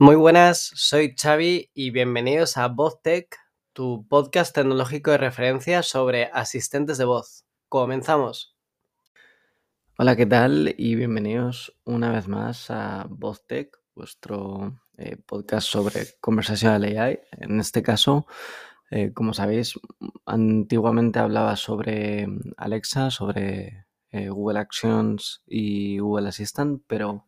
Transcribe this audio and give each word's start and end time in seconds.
Muy 0.00 0.14
buenas, 0.14 0.70
soy 0.76 1.16
Xavi 1.20 1.72
y 1.74 1.90
bienvenidos 1.90 2.56
a 2.56 2.68
VozTech, 2.68 3.36
tu 3.72 4.06
podcast 4.06 4.54
tecnológico 4.54 5.10
de 5.10 5.18
referencia 5.18 5.82
sobre 5.82 6.26
asistentes 6.32 6.98
de 6.98 7.04
voz. 7.04 7.46
Comenzamos. 7.68 8.56
Hola, 9.98 10.14
¿qué 10.14 10.24
tal? 10.24 10.72
Y 10.78 10.94
bienvenidos 10.94 11.76
una 11.82 12.12
vez 12.12 12.28
más 12.28 12.70
a 12.70 13.08
VozTech, 13.10 13.76
vuestro 13.96 14.80
eh, 14.98 15.16
podcast 15.16 15.66
sobre 15.66 16.06
conversacional 16.20 16.84
AI. 16.84 17.18
En 17.32 17.58
este 17.58 17.82
caso, 17.82 18.28
eh, 18.92 19.12
como 19.12 19.34
sabéis, 19.34 19.80
antiguamente 20.26 21.18
hablaba 21.18 21.56
sobre 21.56 22.28
Alexa, 22.56 23.10
sobre 23.10 23.88
eh, 24.12 24.28
Google 24.28 24.60
Actions 24.60 25.42
y 25.44 25.98
Google 25.98 26.28
Assistant, 26.28 26.84
pero 26.86 27.26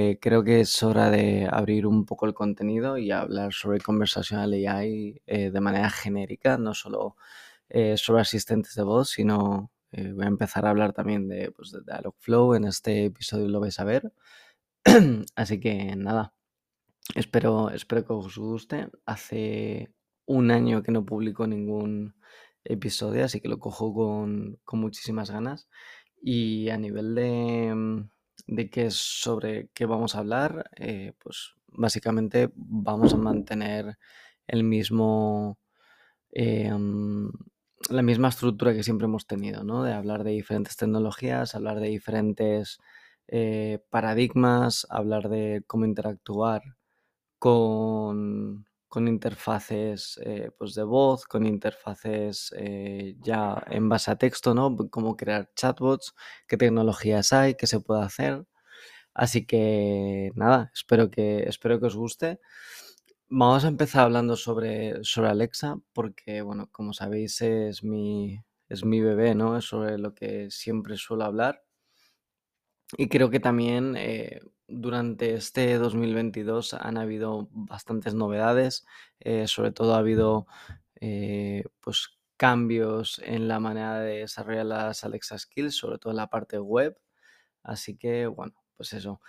eh, 0.00 0.20
creo 0.20 0.44
que 0.44 0.60
es 0.60 0.80
hora 0.84 1.10
de 1.10 1.48
abrir 1.50 1.84
un 1.84 2.06
poco 2.06 2.26
el 2.26 2.32
contenido 2.32 2.98
y 2.98 3.10
hablar 3.10 3.52
sobre 3.52 3.80
conversacional 3.80 4.52
AI 4.52 5.20
eh, 5.26 5.50
de 5.50 5.60
manera 5.60 5.90
genérica, 5.90 6.56
no 6.56 6.72
solo 6.72 7.16
eh, 7.68 7.96
sobre 7.96 8.22
asistentes 8.22 8.76
de 8.76 8.84
voz, 8.84 9.10
sino 9.10 9.72
voy 9.90 10.24
a 10.24 10.28
empezar 10.28 10.66
a 10.66 10.70
hablar 10.70 10.92
también 10.92 11.26
de, 11.28 11.50
pues, 11.50 11.72
de 11.72 11.80
Dialogflow. 11.84 12.54
En 12.54 12.64
este 12.64 13.06
episodio 13.06 13.48
lo 13.48 13.58
vais 13.58 13.80
a 13.80 13.84
ver. 13.84 14.12
Así 15.36 15.58
que 15.60 15.96
nada, 15.96 16.32
espero, 17.16 17.70
espero 17.70 18.06
que 18.06 18.12
os 18.12 18.38
guste. 18.38 18.90
Hace 19.06 19.92
un 20.26 20.52
año 20.52 20.82
que 20.84 20.92
no 20.92 21.04
publico 21.04 21.46
ningún 21.48 22.14
episodio, 22.64 23.24
así 23.24 23.40
que 23.40 23.48
lo 23.48 23.58
cojo 23.58 23.94
con, 23.94 24.60
con 24.64 24.80
muchísimas 24.80 25.30
ganas. 25.30 25.68
Y 26.22 26.68
a 26.70 26.78
nivel 26.78 27.14
de 27.16 27.74
mm, 27.74 28.10
de 28.48 28.70
qué 28.70 28.86
es 28.86 28.96
sobre 28.96 29.68
qué 29.74 29.86
vamos 29.86 30.14
a 30.16 30.20
hablar, 30.20 30.70
eh, 30.76 31.12
pues 31.20 31.52
básicamente 31.68 32.50
vamos 32.56 33.14
a 33.14 33.18
mantener 33.18 33.98
el 34.48 34.64
mismo, 34.64 35.58
em, 36.32 37.30
la 37.90 38.02
misma 38.02 38.28
estructura 38.28 38.74
que 38.74 38.82
siempre 38.84 39.06
hemos 39.06 39.26
tenido, 39.26 39.64
¿no? 39.64 39.82
De 39.84 39.92
hablar 39.94 40.24
de 40.24 40.32
diferentes 40.32 40.76
tecnologías, 40.76 41.54
hablar 41.54 41.80
de 41.80 41.88
diferentes 41.88 42.78
eh, 43.28 43.80
paradigmas, 43.90 44.86
hablar 44.90 45.28
de 45.28 45.62
cómo 45.66 45.84
interactuar 45.86 46.62
con, 47.38 48.66
con 48.88 49.08
interfaces 49.08 50.18
eh, 50.24 50.50
pues 50.58 50.74
de 50.74 50.82
voz, 50.84 51.26
con 51.26 51.46
interfaces 51.46 52.54
eh, 52.56 53.16
ya 53.20 53.62
en 53.70 53.88
base 53.88 54.10
a 54.10 54.16
texto, 54.16 54.54
¿no? 54.54 54.76
Cómo 54.90 55.16
crear 55.16 55.50
chatbots, 55.54 56.14
qué 56.46 56.56
tecnologías 56.56 57.32
hay, 57.32 57.54
qué 57.54 57.66
se 57.66 57.80
puede 57.80 58.02
hacer. 58.02 58.46
Así 59.14 59.46
que 59.46 60.32
nada, 60.36 60.70
espero 60.74 61.10
que, 61.10 61.44
espero 61.48 61.80
que 61.80 61.86
os 61.86 61.96
guste. 61.96 62.40
Vamos 63.28 63.64
a 63.64 63.68
empezar 63.68 64.04
hablando 64.04 64.36
sobre, 64.36 65.04
sobre 65.04 65.28
Alexa, 65.30 65.76
porque, 65.92 66.42
bueno, 66.42 66.68
como 66.72 66.92
sabéis, 66.94 67.40
es 67.42 67.84
mi, 67.84 68.40
es 68.68 68.84
mi 68.84 69.00
bebé, 69.00 69.34
¿no? 69.34 69.56
Es 69.58 69.66
sobre 69.66 69.98
lo 69.98 70.14
que 70.14 70.50
siempre 70.50 70.96
suelo 70.96 71.24
hablar. 71.24 71.62
Y 72.96 73.08
creo 73.08 73.30
que 73.30 73.40
también 73.40 73.94
eh, 73.96 74.40
durante 74.68 75.34
este 75.34 75.78
2022 75.78 76.74
han 76.74 76.98
habido 76.98 77.48
bastantes 77.50 78.14
novedades, 78.14 78.86
eh, 79.18 79.48
sobre 79.48 79.72
todo 79.72 79.94
ha 79.94 79.98
habido 79.98 80.46
eh, 81.00 81.64
pues 81.80 82.18
cambios 82.36 83.20
en 83.24 83.48
la 83.48 83.58
manera 83.60 83.98
de 84.00 84.18
desarrollar 84.18 84.66
las 84.66 85.04
Alexa 85.04 85.38
Skills, 85.38 85.76
sobre 85.76 85.98
todo 85.98 86.12
en 86.12 86.18
la 86.18 86.28
parte 86.28 86.58
web. 86.58 86.96
Así 87.62 87.96
que 87.96 88.26
bueno, 88.26 88.54
pues 88.76 88.92
eso. 88.92 89.20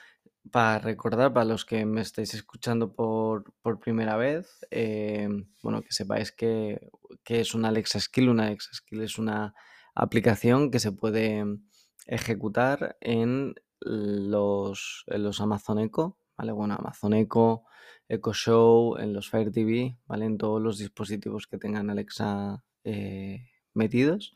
Para 0.51 0.79
recordar, 0.79 1.33
para 1.33 1.45
los 1.45 1.65
que 1.65 1.85
me 1.85 2.01
estáis 2.01 2.33
escuchando 2.33 2.93
por, 2.93 3.53
por 3.61 3.79
primera 3.79 4.15
vez, 4.17 4.65
bueno, 5.61 5.81
que 5.81 5.91
sepáis 5.91 6.31
que, 6.31 6.89
que 7.23 7.41
es 7.41 7.53
una 7.53 7.69
Alexa 7.69 7.99
Skill. 7.99 8.29
Una 8.29 8.47
Alexa 8.47 8.71
Skill 8.73 9.01
es 9.01 9.17
una 9.17 9.53
aplicación 9.95 10.71
que 10.71 10.79
se 10.79 10.91
puede 10.91 11.43
ejecutar 12.07 12.97
en 13.01 13.53
los, 13.81 15.05
los 15.07 15.41
Amazon 15.41 15.79
Echo, 15.79 16.17
¿vale? 16.37 16.51
Bueno, 16.51 16.75
Amazon 16.77 17.13
Echo, 17.13 17.63
Echo 18.07 18.33
Show, 18.33 18.97
en 18.97 19.13
los 19.13 19.29
Fire 19.29 19.51
TV, 19.51 19.97
¿vale? 20.07 20.25
En 20.25 20.37
todos 20.37 20.61
los 20.61 20.77
dispositivos 20.77 21.47
que 21.47 21.57
tengan 21.57 21.89
Alexa 21.89 22.63
eh, 22.83 23.49
metidos. 23.73 24.33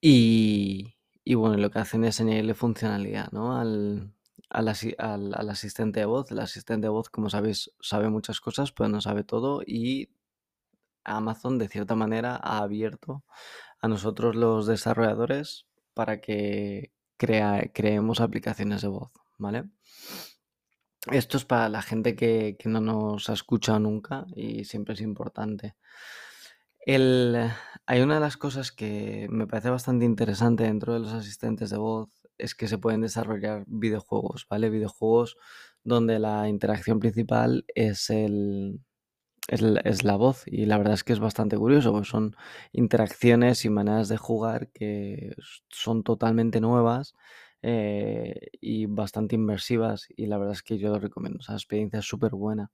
Y, 0.00 0.94
y, 1.24 1.34
bueno, 1.34 1.56
lo 1.56 1.70
que 1.70 1.80
hacen 1.80 2.04
es 2.04 2.20
añadirle 2.20 2.54
funcionalidad, 2.54 3.30
¿no? 3.32 3.56
Al, 3.56 4.12
al, 4.50 4.68
al, 5.34 5.50
asistente 5.50 6.00
de 6.00 6.06
voz. 6.06 6.30
El 6.30 6.38
asistente 6.40 6.86
de 6.86 6.90
voz, 6.90 7.10
como 7.10 7.30
sabéis, 7.30 7.72
sabe 7.80 8.08
muchas 8.10 8.40
cosas, 8.40 8.72
pero 8.72 8.88
no 8.88 9.00
sabe 9.00 9.24
todo. 9.24 9.62
Y 9.66 10.10
Amazon, 11.04 11.58
de 11.58 11.68
cierta 11.68 11.94
manera, 11.96 12.36
ha 12.42 12.58
abierto 12.58 13.24
a 13.80 13.88
nosotros 13.88 14.36
los 14.36 14.66
desarrolladores 14.66 15.66
para 15.94 16.20
que 16.20 16.92
creemos 17.18 18.20
aplicaciones 18.20 18.82
de 18.82 18.88
voz, 18.88 19.12
¿vale? 19.38 19.64
Esto 21.10 21.36
es 21.36 21.44
para 21.44 21.68
la 21.68 21.82
gente 21.82 22.16
que, 22.16 22.56
no 22.64 22.80
nos 22.80 23.30
ha 23.30 23.32
escuchado 23.32 23.78
nunca 23.78 24.26
y 24.34 24.64
siempre 24.64 24.94
es 24.94 25.00
importante. 25.00 25.76
hay 26.86 28.00
una 28.00 28.14
de 28.14 28.20
las 28.20 28.36
cosas 28.36 28.72
que 28.72 29.26
me 29.30 29.46
parece 29.46 29.70
bastante 29.70 30.04
interesante 30.04 30.64
dentro 30.64 30.94
de 30.94 31.00
los 31.00 31.12
asistentes 31.12 31.70
de 31.70 31.78
voz 31.78 32.10
es 32.38 32.54
que 32.54 32.68
se 32.68 32.78
pueden 32.78 33.00
desarrollar 33.00 33.64
videojuegos, 33.66 34.46
¿vale? 34.48 34.70
Videojuegos 34.70 35.36
donde 35.84 36.18
la 36.18 36.48
interacción 36.48 37.00
principal 37.00 37.64
es 37.74 38.10
el, 38.10 38.80
es, 39.48 40.04
la 40.04 40.16
voz 40.16 40.42
y 40.46 40.66
la 40.66 40.78
verdad 40.78 40.94
es 40.94 41.04
que 41.04 41.14
es 41.14 41.20
bastante 41.20 41.56
curioso, 41.56 41.90
porque 41.92 42.08
son 42.08 42.36
interacciones 42.72 43.64
y 43.64 43.70
maneras 43.70 44.08
de 44.08 44.18
jugar 44.18 44.68
que 44.72 45.34
son 45.70 46.04
totalmente 46.04 46.60
nuevas 46.60 47.14
eh, 47.62 48.50
y 48.60 48.86
bastante 48.86 49.36
inmersivas 49.36 50.06
y 50.16 50.26
la 50.26 50.38
verdad 50.38 50.54
es 50.54 50.62
que 50.62 50.78
yo 50.78 50.90
lo 50.90 50.98
recomiendo, 50.98 51.40
esa 51.40 51.54
experiencia 51.54 52.00
es 52.00 52.06
súper 52.06 52.32
buena. 52.32 52.70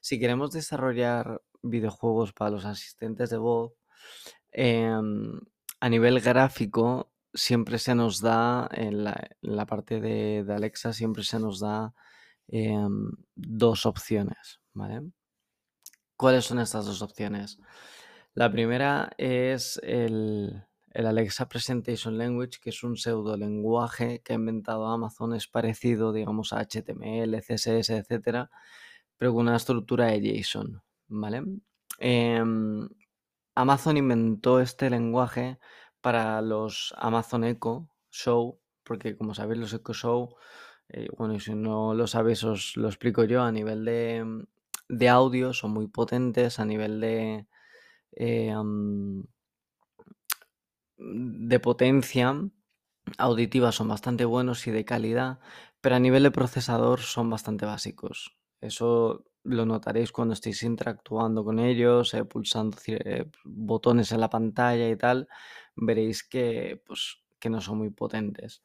Si 0.00 0.18
queremos 0.20 0.52
desarrollar 0.52 1.40
videojuegos 1.62 2.32
para 2.32 2.50
los 2.50 2.64
asistentes 2.64 3.30
de 3.30 3.38
voz, 3.38 3.72
em, 4.52 5.40
a 5.80 5.88
nivel 5.88 6.20
gráfico 6.20 7.12
siempre 7.34 7.78
se 7.78 7.94
nos 7.94 8.20
da, 8.20 8.68
en 8.72 9.04
la, 9.04 9.66
parte 9.66 10.00
de, 10.00 10.44
Alexa, 10.48 10.92
siempre 10.92 11.24
se 11.24 11.38
nos 11.38 11.60
da 11.60 11.94
em, 12.48 13.10
dos 13.36 13.86
opciones, 13.86 14.60
¿vale? 14.74 15.02
¿Cuáles 16.18 16.46
son 16.46 16.58
estas 16.58 16.84
dos 16.84 17.00
opciones? 17.00 17.60
La 18.34 18.50
primera 18.50 19.12
es 19.18 19.80
el, 19.84 20.64
Alexa 20.92 21.48
Presentation 21.48 22.18
Language, 22.18 22.58
que 22.60 22.70
es 22.70 22.82
un 22.82 22.96
pseudo 22.96 23.36
lenguaje 23.36 24.20
que 24.24 24.32
ha 24.32 24.34
inventado 24.34 24.88
Amazon, 24.88 25.34
es 25.34 25.46
parecido, 25.46 26.12
digamos, 26.12 26.52
a 26.52 26.58
HTML, 26.58 27.40
CSS, 27.40 27.90
etcétera, 27.90 28.50
pero 29.16 29.32
con 29.32 29.46
una 29.46 29.54
estructura 29.54 30.06
de 30.06 30.20
JSON, 30.20 30.82
¿vale? 31.06 31.44
Em, 32.00 32.88
Amazon 33.54 33.96
inventó 33.96 34.58
este 34.58 34.90
lenguaje 34.90 35.60
para 36.00 36.42
los 36.42 36.92
Amazon 36.98 37.44
Echo 37.44 37.88
Show, 38.10 38.58
porque 38.82 39.16
como 39.16 39.36
sabéis, 39.36 39.60
los 39.60 39.72
Echo 39.72 39.94
Show, 39.94 40.34
eh, 40.88 41.06
bueno, 41.16 41.34
y 41.34 41.40
si 41.40 41.54
no 41.54 41.94
lo 41.94 42.08
sabéis, 42.08 42.42
os 42.42 42.76
lo 42.76 42.88
explico 42.88 43.22
yo 43.22 43.42
a 43.42 43.52
nivel 43.52 43.84
de 43.84 44.46
de 44.88 45.08
audio 45.08 45.52
son 45.52 45.72
muy 45.72 45.88
potentes, 45.88 46.58
a 46.58 46.64
nivel 46.64 47.00
de, 47.00 47.46
eh, 48.12 48.54
de 50.98 51.60
potencia 51.60 52.34
auditiva 53.16 53.72
son 53.72 53.88
bastante 53.88 54.24
buenos 54.24 54.66
y 54.66 54.70
de 54.70 54.84
calidad, 54.84 55.38
pero 55.80 55.96
a 55.96 56.00
nivel 56.00 56.24
de 56.24 56.30
procesador 56.30 57.00
son 57.00 57.30
bastante 57.30 57.64
básicos. 57.64 58.36
Eso 58.60 59.24
lo 59.44 59.64
notaréis 59.64 60.12
cuando 60.12 60.34
estéis 60.34 60.62
interactuando 60.62 61.44
con 61.44 61.58
ellos, 61.58 62.12
eh, 62.14 62.24
pulsando 62.24 62.76
eh, 62.86 63.30
botones 63.44 64.12
en 64.12 64.20
la 64.20 64.28
pantalla 64.28 64.88
y 64.90 64.96
tal, 64.96 65.28
veréis 65.76 66.22
que, 66.24 66.82
pues, 66.84 67.18
que 67.38 67.48
no 67.48 67.60
son 67.60 67.78
muy 67.78 67.90
potentes. 67.90 68.62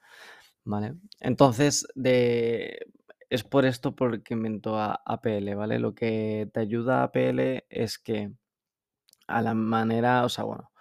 ¿Vale? 0.65 0.95
Entonces, 1.19 1.85
de, 1.95 2.87
es 3.33 3.43
por 3.43 3.65
esto 3.65 3.95
porque 3.95 4.35
inventó 4.35 4.77
a 4.79 5.01
APL, 5.05 5.55
¿vale? 5.55 5.79
Lo 5.79 5.95
que 5.95 6.47
te 6.53 6.59
ayuda 6.59 7.01
a 7.01 7.03
APL 7.05 7.65
es 7.67 7.97
que 7.97 8.31
a 9.27 9.41
la 9.41 9.55
manera, 9.55 10.23
o 10.23 10.29
sea, 10.29 10.43
bueno, 10.43 10.71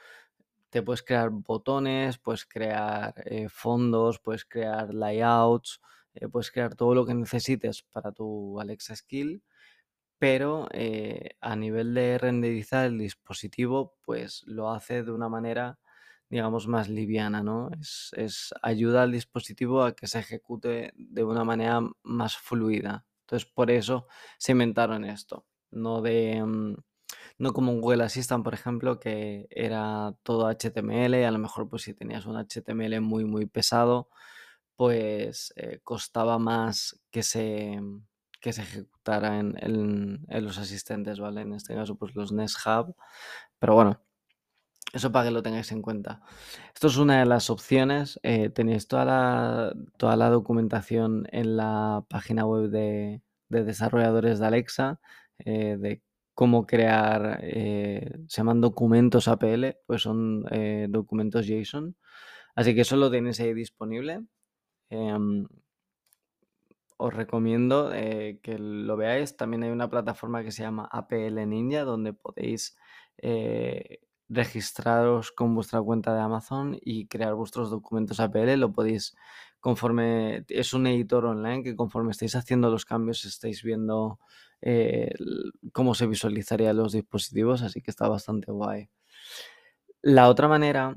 te 0.70 0.82
puedes 0.82 1.02
crear 1.02 1.30
botones, 1.30 2.18
puedes 2.18 2.44
crear 2.44 3.14
eh, 3.24 3.48
fondos, 3.48 4.20
puedes 4.20 4.44
crear 4.44 4.92
layouts, 4.92 5.80
eh, 6.14 6.28
puedes 6.28 6.50
crear 6.50 6.74
todo 6.74 6.94
lo 6.94 7.06
que 7.06 7.14
necesites 7.14 7.82
para 7.84 8.12
tu 8.12 8.60
Alexa 8.60 8.96
Skill, 8.96 9.42
pero 10.18 10.68
eh, 10.72 11.36
a 11.40 11.56
nivel 11.56 11.94
de 11.94 12.18
renderizar 12.18 12.86
el 12.86 12.98
dispositivo, 12.98 13.96
pues 14.02 14.42
lo 14.46 14.70
hace 14.70 15.02
de 15.04 15.12
una 15.12 15.30
manera 15.30 15.78
digamos, 16.32 16.66
más 16.66 16.88
liviana, 16.88 17.42
¿no? 17.42 17.68
Es, 18.16 18.54
ayuda 18.62 19.02
al 19.02 19.12
dispositivo 19.12 19.82
a 19.82 19.94
que 19.94 20.06
se 20.06 20.20
ejecute 20.20 20.94
de 20.96 21.24
una 21.24 21.44
manera 21.44 21.82
más 22.02 22.38
fluida. 22.38 23.04
Entonces, 23.26 23.46
por 23.54 23.70
eso 23.70 24.06
se 24.38 24.52
inventaron 24.52 25.04
esto, 25.04 25.44
no 25.70 26.00
de... 26.00 26.42
Mm, 26.42 26.76
no 27.38 27.52
como 27.52 27.72
un 27.72 27.82
Google 27.82 28.04
Assistant, 28.04 28.44
por 28.44 28.54
ejemplo, 28.54 28.98
que 28.98 29.46
era 29.50 30.14
todo 30.22 30.48
HTML 30.48 31.20
y 31.20 31.24
a 31.24 31.30
lo 31.30 31.38
mejor 31.38 31.68
pues 31.68 31.82
si 31.82 31.92
tenías 31.94 32.24
un 32.26 32.36
HTML 32.36 33.00
muy 33.02 33.24
muy 33.26 33.46
pesado, 33.46 34.08
pues 34.76 35.52
eh, 35.56 35.80
costaba 35.84 36.38
más 36.38 37.00
que 37.10 37.22
se, 37.22 37.78
que 38.40 38.52
se 38.54 38.62
ejecutara 38.62 39.38
en, 39.38 39.56
en, 39.60 40.44
los 40.44 40.58
asistentes, 40.58 41.20
¿vale? 41.20 41.42
En 41.42 41.52
este 41.54 41.74
caso 41.74 41.96
pues 41.96 42.14
los 42.14 42.32
Nest 42.32 42.56
Hub, 42.66 42.96
pero 43.58 43.74
bueno, 43.74 44.00
eso 44.92 45.10
para 45.10 45.26
que 45.26 45.30
lo 45.30 45.42
tengáis 45.42 45.72
en 45.72 45.80
cuenta. 45.80 46.20
Esto 46.74 46.88
es 46.88 46.98
una 46.98 47.20
de 47.20 47.26
las 47.26 47.48
opciones. 47.48 48.20
Eh, 48.22 48.50
tenéis 48.50 48.88
toda 48.88 49.04
la, 49.06 49.74
toda 49.96 50.16
la 50.16 50.28
documentación 50.28 51.26
en 51.32 51.56
la 51.56 52.04
página 52.08 52.44
web 52.44 52.68
de, 52.70 53.22
desarrolladores 53.48 54.38
de 54.38 54.46
Alexa, 54.46 55.00
eh, 55.38 55.76
de 55.78 56.02
cómo 56.34 56.66
crear, 56.66 57.40
eh, 57.42 58.10
se 58.28 58.36
llaman 58.38 58.60
documentos 58.60 59.28
APL, 59.28 59.76
pues 59.86 60.02
son 60.02 60.44
documentos 60.90 61.46
JSON. 61.46 61.96
Así 62.54 62.74
que 62.74 62.82
eso 62.82 62.96
lo 62.96 63.10
tenéis 63.10 63.40
ahí 63.40 63.54
disponible. 63.54 64.24
Em, 64.90 65.46
os 66.98 67.14
recomiendo 67.14 67.90
que 67.90 68.56
lo 68.58 68.96
veáis. 68.96 69.36
También 69.36 69.62
hay 69.64 69.70
una 69.70 69.88
plataforma 69.90 70.42
que 70.44 70.52
se 70.52 70.62
llama 70.62 70.88
APL 70.92 71.46
Ninja, 71.46 71.84
donde 71.84 72.12
podéis 72.12 72.76
registraros 74.32 75.30
con 75.32 75.54
vuestra 75.54 75.80
cuenta 75.82 76.14
de 76.14 76.20
Amazon 76.20 76.78
y 76.80 77.06
crear 77.06 77.34
vuestros 77.34 77.70
documentos 77.70 78.20
APL. 78.20 78.56
Lo 78.56 78.72
podéis 78.72 79.14
conforme, 79.60 80.44
es 80.48 80.72
un 80.74 80.86
editor 80.86 81.26
online 81.26 81.62
que 81.62 81.76
conforme 81.76 82.10
estáis 82.10 82.34
haciendo 82.34 82.70
los 82.70 82.84
cambios 82.84 83.24
estáis 83.24 83.62
viendo 83.62 84.18
eh, 84.60 85.12
cómo 85.72 85.94
se 85.94 86.06
visualizarían 86.06 86.76
los 86.76 86.92
dispositivos, 86.92 87.62
así 87.62 87.80
que 87.80 87.90
está 87.90 88.08
bastante 88.08 88.50
guay. 88.50 88.88
La 90.00 90.28
otra 90.28 90.48
manera 90.48 90.94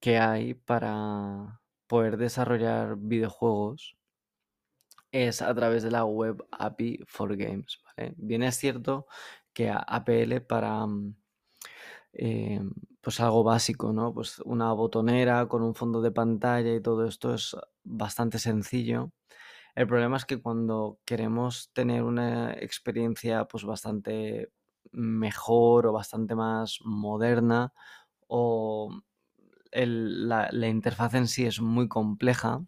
que 0.00 0.18
hay 0.18 0.54
para 0.54 1.60
poder 1.86 2.16
desarrollar 2.16 2.96
videojuegos 2.96 3.96
es 5.12 5.42
a 5.42 5.54
través 5.54 5.82
de 5.82 5.90
la 5.90 6.04
web 6.04 6.44
API 6.50 7.00
for 7.06 7.36
Games. 7.36 7.80
Bien 8.16 8.42
es 8.42 8.56
cierto 8.56 9.06
que 9.52 9.70
APL 9.70 10.40
para 10.46 10.86
mm, 10.86 11.14
eh, 12.18 12.60
pues 13.00 13.20
algo 13.20 13.44
básico, 13.44 13.92
¿no? 13.92 14.12
Pues 14.14 14.40
una 14.40 14.72
botonera 14.72 15.46
con 15.48 15.62
un 15.62 15.74
fondo 15.74 16.00
de 16.02 16.10
pantalla 16.12 16.74
y 16.74 16.82
todo 16.82 17.06
esto 17.06 17.34
es 17.34 17.56
bastante 17.84 18.38
sencillo. 18.38 19.12
El 19.74 19.86
problema 19.86 20.16
es 20.16 20.24
que 20.24 20.40
cuando 20.42 20.98
queremos 21.04 21.70
tener 21.74 22.02
una 22.02 22.52
experiencia 22.54 23.44
pues 23.46 23.64
bastante 23.64 24.50
mejor 24.92 25.86
o 25.86 25.92
bastante 25.92 26.34
más 26.34 26.78
moderna 26.84 27.72
o 28.28 28.90
la, 29.72 30.68
interfaz 30.68 31.14
en 31.14 31.28
sí 31.28 31.46
es 31.46 31.60
muy 31.60 31.88
compleja, 31.88 32.64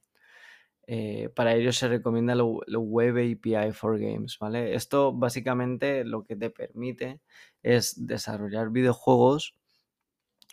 eh, 0.90 1.29
para 1.35 1.55
ello 1.55 1.70
se 1.70 1.87
recomienda 1.87 2.32
el 2.32 2.40
Web 2.79 3.17
API 3.19 3.73
for 3.73 4.00
Games, 4.00 4.38
¿vale? 4.38 4.75
Esto 4.75 5.12
básicamente 5.12 6.02
lo 6.02 6.25
que 6.25 6.35
te 6.35 6.49
permite 6.49 7.20
es 7.62 8.06
desarrollar 8.06 8.70
videojuegos 8.70 9.55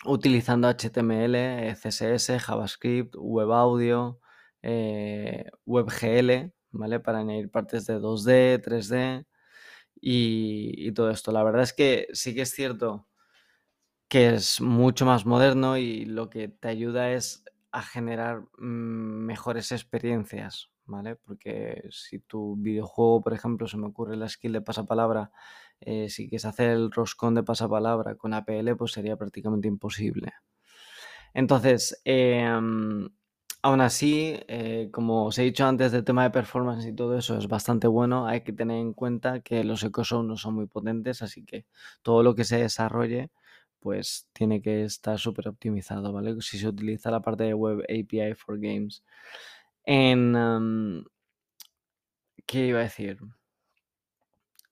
utilizando 0.04 0.68
HTML, 0.68 1.74
CSS, 1.76 2.38
JavaScript, 2.42 3.16
Web 3.18 3.54
Audio, 3.54 4.20
eh, 4.62 5.46
WebGL, 5.66 6.52
¿vale? 6.72 7.00
Para 7.00 7.20
añadir 7.20 7.50
partes 7.50 7.86
de 7.86 7.98
2D, 8.02 8.62
3D 8.62 9.26
y, 10.02 10.74
y 10.90 10.92
todo 10.92 11.12
esto. 11.12 11.32
La 11.32 11.44
verdad 11.44 11.64
es 11.64 11.72
que 11.72 12.08
sí 12.12 12.36
que 12.36 12.42
es 12.42 12.52
cierto 12.52 13.08
que 14.10 14.36
es 14.36 14.60
mucho 14.60 15.06
más 15.06 15.26
moderno 15.26 15.78
y 15.78 16.04
lo 16.04 16.30
que 16.30 16.50
te 16.50 16.68
ayuda 16.68 17.12
es 17.14 17.46
a 17.76 17.82
generar 17.82 18.42
mm, 18.58 19.26
mejores 19.26 19.74
experiencias, 19.74 20.70
¿vale? 20.86 21.18
Porque 21.18 21.84
si 21.92 22.20
tu 22.20 22.56
videojuego, 22.56 23.22
por 23.22 23.34
ejemplo, 23.34 23.68
se 23.68 23.76
me 23.78 23.88
ocurre 23.88 24.16
la 24.16 24.30
skill 24.30 24.54
de 24.54 24.62
pasapalabra, 24.62 25.32
eh, 25.82 26.10
si 26.10 26.30
quieres 26.30 26.46
hacer 26.46 26.70
el 26.70 26.90
roscón 26.90 27.36
de 27.36 27.44
pasapalabra 27.44 28.16
con 28.16 28.34
APL, 28.34 28.78
pues 28.78 28.94
sería 28.94 29.18
prácticamente 29.18 29.68
imposible. 29.68 30.32
Entonces, 31.34 32.02
em, 32.06 33.10
aún 33.62 33.82
así, 33.82 34.40
eh, 34.48 34.90
como 34.94 35.26
os 35.26 35.38
he 35.38 35.44
dicho 35.44 35.66
antes 35.66 35.92
del 35.92 36.06
tema 36.06 36.24
de 36.24 36.30
performance 36.30 36.86
y 36.86 36.94
todo 36.94 37.18
eso 37.18 37.38
es 37.38 37.48
bastante 37.50 37.88
bueno, 37.88 38.26
hay 38.26 38.42
que 38.42 38.54
tener 38.54 38.78
en 38.78 38.94
cuenta 38.94 39.42
que 39.42 39.66
los 39.66 39.84
ecosons 39.84 40.26
no 40.26 40.38
son 40.38 40.56
muy 40.56 40.68
potentes, 40.68 41.22
así 41.22 41.44
que 41.44 41.66
todo 42.04 42.24
lo 42.24 42.36
que 42.36 42.46
se 42.46 42.58
desarrolle 42.60 43.32
pues 43.86 44.28
tiene 44.34 44.64
que 44.64 44.84
estar 44.84 45.20
súper 45.20 45.48
optimizado, 45.48 46.12
¿vale? 46.12 46.42
Si 46.42 46.58
se 46.58 46.68
utiliza 46.68 47.12
la 47.12 47.22
parte 47.22 47.44
de 47.44 47.54
Web 47.54 47.84
API 47.84 48.34
for 48.34 48.60
Games. 48.60 49.04
En... 49.84 51.06
¿Qué 52.48 52.66
iba 52.66 52.80
a 52.80 52.84
decir? 52.84 53.20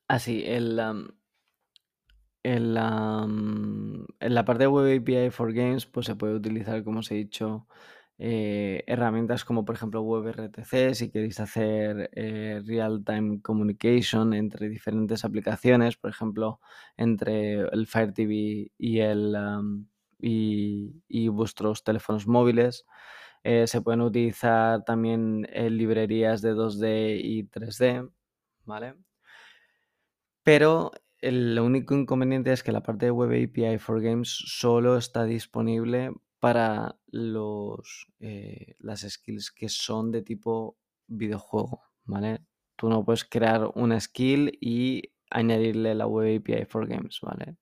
Así, 0.07 0.43
ah, 0.47 0.95
el, 2.41 2.75
en 2.75 4.33
la 4.33 4.45
parte 4.45 4.63
de 4.63 4.67
Web 4.67 4.99
API 4.99 5.29
for 5.29 5.53
Games, 5.53 5.85
pues 5.85 6.07
se 6.07 6.15
puede 6.15 6.33
utilizar, 6.33 6.83
como 6.83 7.01
os 7.01 7.11
he 7.11 7.15
dicho, 7.15 7.67
eh, 8.19 8.83
herramientas 8.87 9.43
como 9.43 9.65
por 9.65 9.75
ejemplo 9.75 10.01
WebRTC, 10.01 10.93
si 10.93 11.09
queréis 11.09 11.39
hacer 11.39 12.09
eh, 12.13 12.61
real-time 12.65 13.41
communication 13.41 14.33
entre 14.33 14.69
diferentes 14.69 15.25
aplicaciones, 15.25 15.97
por 15.97 16.11
ejemplo, 16.11 16.59
entre 16.95 17.61
el 17.61 17.87
Fire 17.87 18.13
TV 18.13 18.71
y, 18.77 18.99
el, 18.99 19.35
y, 20.19 21.27
vuestros 21.29 21.83
teléfonos 21.83 22.27
móviles. 22.27 22.85
Eh, 23.43 23.67
se 23.67 23.81
pueden 23.81 24.01
utilizar 24.01 24.85
también 24.85 25.47
librerías 25.69 26.41
de 26.41 26.53
2D 26.53 27.19
y 27.21 27.43
3D, 27.43 28.09
¿vale? 28.65 28.95
Pero 30.43 30.91
el 31.19 31.57
único 31.59 31.95
inconveniente 31.95 32.51
es 32.51 32.63
que 32.63 32.71
la 32.71 32.83
parte 32.83 33.05
de 33.05 33.11
Web 33.11 33.49
API 33.49 33.77
for 33.79 34.01
Games 34.01 34.29
solo 34.29 34.97
está 34.97 35.23
disponible 35.25 36.11
para 36.43 36.97
los, 37.07 38.05
eh, 38.19 38.75
las 38.79 38.99
skills 38.99 39.49
que 39.49 39.69
son 39.69 40.11
de 40.11 40.23
tipo 40.23 40.77
videojuego, 41.07 41.83
¿vale? 42.03 42.41
Tú 42.75 42.89
no 42.89 43.05
puedes 43.05 43.23
crear 43.23 43.71
una 43.75 43.97
skill 43.97 44.57
y 44.59 45.13
añadirle 45.29 45.95
la 45.95 46.05
Web 46.05 46.41
API 46.41 46.65
for 46.65 46.85
Games, 46.85 47.19
¿vale? 47.21 47.55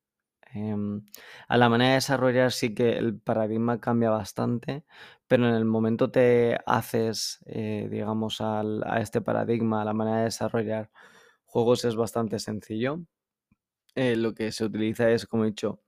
Em, 0.55 1.05
a 1.47 1.57
la 1.57 1.69
manera 1.69 1.91
de 1.91 1.95
desarrollar 1.97 2.51
sí 2.51 2.73
que 2.73 2.97
el 2.97 3.19
paradigma 3.19 3.79
cambia 3.79 4.09
bastante, 4.09 4.83
pero 5.27 5.47
en 5.47 5.53
el 5.53 5.65
momento 5.65 6.09
te 6.09 6.57
haces, 6.65 7.39
eh, 7.45 7.87
digamos, 7.91 8.41
a 8.41 8.63
este 8.99 9.21
paradigma, 9.21 9.83
a 9.83 9.85
la 9.85 9.93
manera 9.93 10.17
de 10.17 10.23
desarrollar 10.23 10.89
juegos 11.45 11.85
es 11.85 11.95
bastante 11.95 12.39
sencillo. 12.39 13.01
Eh, 13.95 14.15
lo 14.15 14.33
que 14.33 14.51
se 14.51 14.65
utiliza 14.65 15.11
es, 15.11 15.27
como 15.27 15.43
he 15.43 15.49
dicho, 15.49 15.81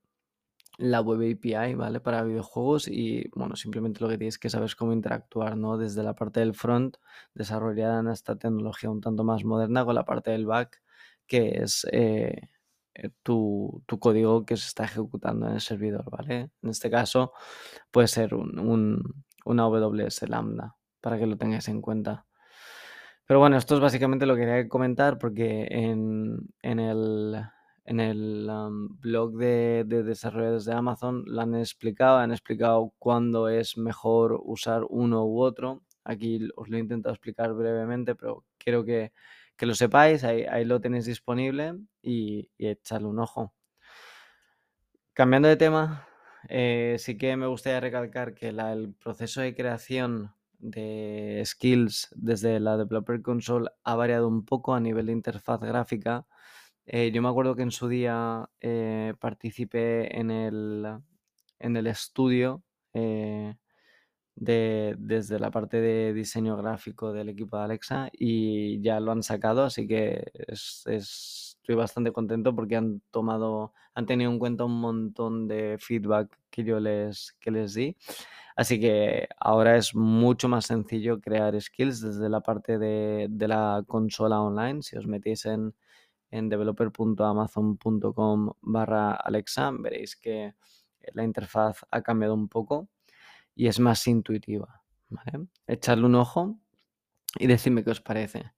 la 0.77 1.01
web 1.01 1.19
API, 1.37 1.75
¿vale? 1.75 1.99
Para 1.99 2.23
videojuegos 2.23 2.87
y, 2.87 3.29
bueno, 3.35 3.55
simplemente 3.55 4.01
lo 4.01 4.09
que 4.09 4.17
tienes 4.17 4.39
que 4.39 4.49
saber 4.49 4.65
es 4.65 4.75
cómo 4.75 4.93
interactuar, 4.93 5.55
¿no? 5.57 5.77
Desde 5.77 6.03
la 6.03 6.15
parte 6.15 6.39
del 6.39 6.53
front, 6.53 6.97
desarrollada 7.33 7.99
en 7.99 8.07
esta 8.07 8.35
tecnología 8.35 8.89
un 8.89 9.01
tanto 9.01 9.23
más 9.23 9.43
moderna, 9.43 9.85
con 9.85 9.95
la 9.95 10.05
parte 10.05 10.31
del 10.31 10.45
back, 10.45 10.81
que 11.27 11.61
es 11.61 11.87
eh, 11.91 12.49
eh, 12.95 13.09
tu, 13.23 13.83
código 13.99 14.45
que 14.45 14.57
se 14.57 14.67
está 14.67 14.85
ejecutando 14.85 15.47
en 15.47 15.53
el 15.53 15.61
servidor, 15.61 16.09
¿vale? 16.09 16.51
En 16.61 16.69
este 16.69 16.89
caso 16.89 17.33
puede 17.91 18.07
ser 18.07 18.33
un, 18.33 19.25
una 19.45 19.63
AWS 19.63 20.27
Lambda, 20.29 20.75
para 21.01 21.17
que 21.17 21.27
lo 21.27 21.37
tengáis 21.37 21.67
en 21.67 21.81
cuenta. 21.81 22.25
Pero 23.25 23.39
bueno, 23.39 23.57
esto 23.57 23.75
es 23.75 23.81
básicamente 23.81 24.25
lo 24.25 24.35
que 24.35 24.41
quería 24.41 24.67
comentar 24.67 25.17
porque 25.17 25.67
en, 25.69 26.37
en 26.61 26.79
el 26.79 27.43
en 27.85 27.99
el 27.99 28.49
blog 28.99 29.35
de, 29.35 29.83
desarrolladores 29.83 30.65
de 30.65 30.73
Amazon 30.73 31.23
lo 31.27 31.41
han 31.41 31.55
explicado, 31.55 32.17
han 32.17 32.31
explicado 32.31 32.93
cuándo 32.97 33.49
es 33.49 33.77
mejor 33.77 34.39
usar 34.43 34.83
uno 34.89 35.25
u 35.25 35.41
otro. 35.41 35.83
Aquí 36.05 36.47
os 36.55 36.69
lo 36.69 36.77
he 36.77 36.79
intentado 36.79 37.13
explicar 37.13 37.53
brevemente, 37.53 38.15
pero 38.15 38.45
quiero 38.57 38.85
que, 38.85 39.11
lo 39.59 39.75
sepáis, 39.75 40.23
ahí, 40.23 40.65
lo 40.65 40.81
tenéis 40.81 41.05
disponible 41.05 41.75
y, 42.01 42.49
echarle 42.57 43.07
un 43.07 43.19
ojo. 43.19 43.53
Cambiando 45.13 45.47
de 45.47 45.57
tema, 45.57 46.07
eh, 46.49 46.95
sí 46.99 47.17
que 47.17 47.37
me 47.37 47.47
gustaría 47.47 47.79
recalcar 47.79 48.33
que 48.33 48.49
el 48.49 48.93
proceso 48.95 49.41
de 49.41 49.55
creación 49.55 50.33
de 50.59 51.41
skills 51.45 52.09
desde 52.15 52.59
la 52.59 52.77
Developer 52.77 53.21
Console 53.21 53.69
ha 53.83 53.95
variado 53.95 54.27
un 54.27 54.45
poco 54.45 54.73
a 54.73 54.79
nivel 54.79 55.07
de 55.07 55.11
interfaz 55.11 55.61
gráfica 55.61 56.25
eh, 56.85 57.11
yo 57.13 57.21
me 57.21 57.29
acuerdo 57.29 57.55
que 57.55 57.63
en 57.63 57.71
su 57.71 57.87
día 57.87 58.49
eh, 58.61 59.13
participé 59.19 60.19
en 60.19 60.31
el, 60.31 60.85
en 61.59 61.77
el 61.77 61.87
estudio 61.87 62.63
eh, 62.93 63.55
de, 64.35 64.95
desde 64.97 65.39
la 65.39 65.51
parte 65.51 65.79
de 65.79 66.13
diseño 66.13 66.57
gráfico 66.57 67.13
del 67.13 67.29
equipo 67.29 67.57
de 67.57 67.63
Alexa 67.63 68.09
y 68.11 68.81
ya 68.81 68.99
lo 68.99 69.11
han 69.11 69.23
sacado, 69.23 69.63
así 69.63 69.87
que 69.87 70.31
estoy 70.47 71.75
bastante 71.75 72.11
contento 72.11 72.53
porque 72.55 72.75
han 72.75 73.01
tomado, 73.11 73.73
han 73.93 74.05
tenido 74.05 74.31
en 74.31 74.39
cuenta 74.39 74.65
un 74.65 74.79
montón 74.81 75.47
de 75.47 75.77
feedback 75.79 76.37
que 76.49 76.63
yo 76.63 76.79
les, 76.79 77.33
que 77.39 77.51
les 77.51 77.73
di. 77.73 77.95
Así 78.55 78.79
que 78.79 79.27
ahora 79.39 79.77
es 79.77 79.95
mucho 79.95 80.47
más 80.47 80.65
sencillo 80.67 81.19
crear 81.19 81.59
skills 81.59 82.01
desde 82.01 82.29
la 82.29 82.41
parte 82.41 82.77
de, 82.77 83.27
la 83.47 83.83
consola 83.87 84.41
online. 84.41 84.83
Si 84.83 84.95
os 84.95 85.07
metéis 85.07 85.45
en, 85.45 85.73
en 86.33 86.49
developer.amazon.com 86.49 88.53
barra 88.61 89.13
Alexa, 89.13 89.71
veréis 89.71 90.15
que 90.15 90.55
la 91.13 91.23
interfaz 91.23 91.85
ha 91.91 92.01
cambiado 92.01 92.33
un 92.33 92.49
poco 92.49 92.89
y 93.53 93.67
es 93.67 93.79
más 93.79 94.07
intuitiva. 94.07 94.81
¿vale? 95.09 95.45
Echadle 95.67 96.07
un 96.07 96.15
ojo 96.15 96.57
y 97.37 97.45
decidme 97.45 97.83
qué 97.83 97.91
os 97.91 98.01
parece. 98.01 98.51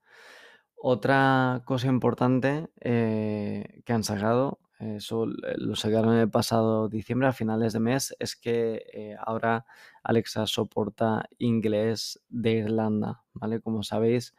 Otra 0.77 1.63
cosa 1.65 1.87
importante 1.87 2.69
eh, 2.79 3.81
que 3.83 3.91
han 3.91 4.05
sacado, 4.05 4.61
eso 4.79 5.25
lo 5.25 5.75
sacaron 5.75 6.15
el 6.15 6.29
pasado 6.29 6.87
diciembre, 6.87 7.27
a 7.27 7.33
finales 7.33 7.73
de 7.73 7.81
mes, 7.81 8.15
es 8.19 8.37
que 8.37 8.85
eh, 8.93 9.17
ahora 9.19 9.65
Alexa 10.01 10.47
soporta 10.47 11.27
inglés 11.39 12.23
de 12.29 12.53
Irlanda, 12.53 13.25
¿vale? 13.33 13.59
Como 13.59 13.83
sabéis, 13.83 14.33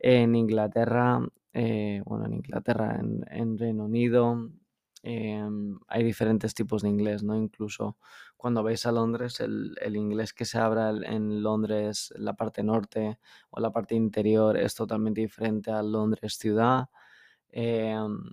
en 0.00 0.34
Inglaterra, 0.34 1.20
eh, 1.52 2.02
bueno, 2.04 2.26
en 2.26 2.34
Inglaterra, 2.34 3.00
en 3.30 3.58
Reino 3.58 3.84
Unido, 3.84 4.50
Em, 5.02 5.78
hay 5.88 6.04
diferentes 6.04 6.54
tipos 6.54 6.82
de 6.82 6.90
inglés, 6.90 7.22
¿no? 7.22 7.34
Incluso 7.36 7.96
cuando 8.36 8.62
vais 8.62 8.84
a 8.86 8.92
Londres, 8.92 9.40
el, 9.40 9.96
inglés 9.96 10.34
que 10.34 10.44
se 10.44 10.58
habla 10.58 10.90
en 10.90 11.42
Londres, 11.42 12.12
la 12.16 12.34
parte 12.34 12.62
norte 12.62 13.18
o 13.50 13.60
la 13.60 13.72
parte 13.72 13.94
interior, 13.94 14.56
es 14.58 14.74
totalmente 14.74 15.22
diferente 15.22 15.70
a 15.70 15.82
Londres 15.82 16.36
ciudad. 16.38 16.88
Em, 17.50 18.32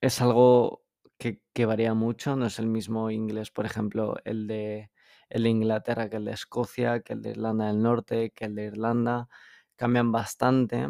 es 0.00 0.20
algo 0.20 0.82
que, 1.18 1.40
varía 1.66 1.94
mucho, 1.94 2.36
no 2.36 2.46
es 2.46 2.58
el 2.58 2.66
mismo 2.66 3.10
inglés, 3.10 3.50
por 3.50 3.66
ejemplo, 3.66 4.16
el 4.24 4.46
de, 4.46 4.90
el 5.28 5.42
de 5.44 5.48
Inglaterra 5.50 6.08
que 6.08 6.16
el 6.16 6.24
de 6.26 6.32
Escocia, 6.32 7.00
que 7.00 7.14
el 7.14 7.22
de 7.22 7.30
Irlanda 7.30 7.66
del 7.68 7.82
Norte, 7.82 8.30
que 8.30 8.46
el 8.46 8.54
de 8.54 8.66
Irlanda, 8.66 9.28
cambian 9.76 10.12
bastante. 10.12 10.88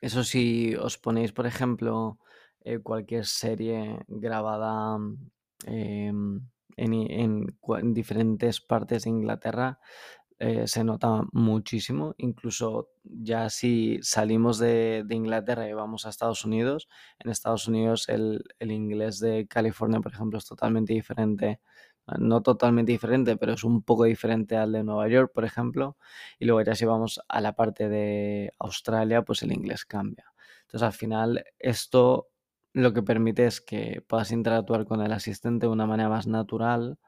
Eso 0.00 0.24
si 0.24 0.74
os 0.74 0.98
ponéis, 0.98 1.32
por 1.32 1.46
ejemplo, 1.46 2.18
eh, 2.60 2.78
cualquier 2.80 3.26
serie 3.26 4.00
grabada 4.08 4.98
em, 5.66 6.40
en, 6.76 7.46
diferentes 7.94 8.60
partes 8.60 9.04
de 9.04 9.10
Inglaterra 9.10 9.78
eh, 10.38 10.66
se 10.66 10.84
nota 10.84 11.22
muchísimo. 11.32 12.14
Incluso 12.18 12.90
ya 13.04 13.48
si 13.50 13.98
salimos 14.02 14.58
de, 14.58 15.04
Inglaterra 15.08 15.68
y 15.68 15.72
vamos 15.72 16.04
a 16.04 16.10
Estados 16.10 16.44
Unidos, 16.44 16.88
en 17.18 17.30
Estados 17.30 17.68
Unidos 17.68 18.08
el, 18.08 18.44
inglés 18.60 19.18
de 19.20 19.46
California, 19.46 20.00
por 20.00 20.12
ejemplo, 20.12 20.38
es 20.38 20.44
totalmente 20.46 20.92
diferente. 20.92 21.60
No 22.18 22.40
totalmente 22.42 22.92
diferente, 22.92 23.36
pero 23.36 23.54
es 23.54 23.64
un 23.64 23.82
poco 23.82 24.04
diferente 24.04 24.56
al 24.56 24.72
de 24.72 24.84
Nueva 24.84 25.08
York, 25.08 25.32
por 25.34 25.44
ejemplo. 25.44 25.96
Y 26.38 26.44
luego 26.46 26.62
ya 26.62 26.74
si 26.74 26.84
vamos 26.84 27.20
a 27.28 27.40
la 27.40 27.54
parte 27.54 27.88
de 27.88 28.52
Australia, 28.58 29.22
pues 29.22 29.42
el 29.42 29.52
inglés 29.52 29.84
cambia. 29.84 30.32
Entonces 30.62 30.82
al 30.86 30.92
final 30.92 31.44
esto 31.58 32.28
lo 32.72 32.92
que 32.92 33.02
permite 33.02 33.46
es 33.46 33.60
que 33.60 34.02
puedas 34.06 34.30
interactuar 34.32 34.84
con 34.86 35.00
el 35.02 35.12
asistente 35.12 35.66
de 35.66 35.72
una 35.72 35.86
manera 35.86 36.08
más 36.08 36.26
natural, 36.26 36.98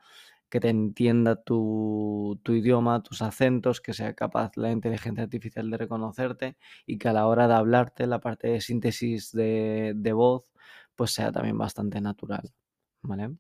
que 0.51 0.61
te 0.61 0.69
entienda 0.71 1.37
tu, 1.43 2.41
idioma, 2.49 3.03
tus 3.03 3.23
acentos, 3.23 3.81
que 3.81 3.93
sea 3.95 4.15
capaz 4.15 4.57
la 4.57 4.71
inteligencia 4.73 5.25
artificial 5.25 5.71
de 5.71 5.77
reconocerte 5.79 6.57
y 6.87 6.99
que 6.99 7.09
a 7.09 7.13
la 7.13 7.27
hora 7.27 7.49
de 7.49 7.55
hablarte, 7.55 8.07
la 8.07 8.21
parte 8.21 8.49
de 8.49 8.61
síntesis 8.61 9.33
de, 9.33 9.93
de 9.97 10.13
voz, 10.13 10.53
pues 10.97 11.13
sea 11.13 11.33
también 11.33 11.59
bastante 11.59 12.01
natural. 12.01 12.53
¿Vale? 13.03 13.37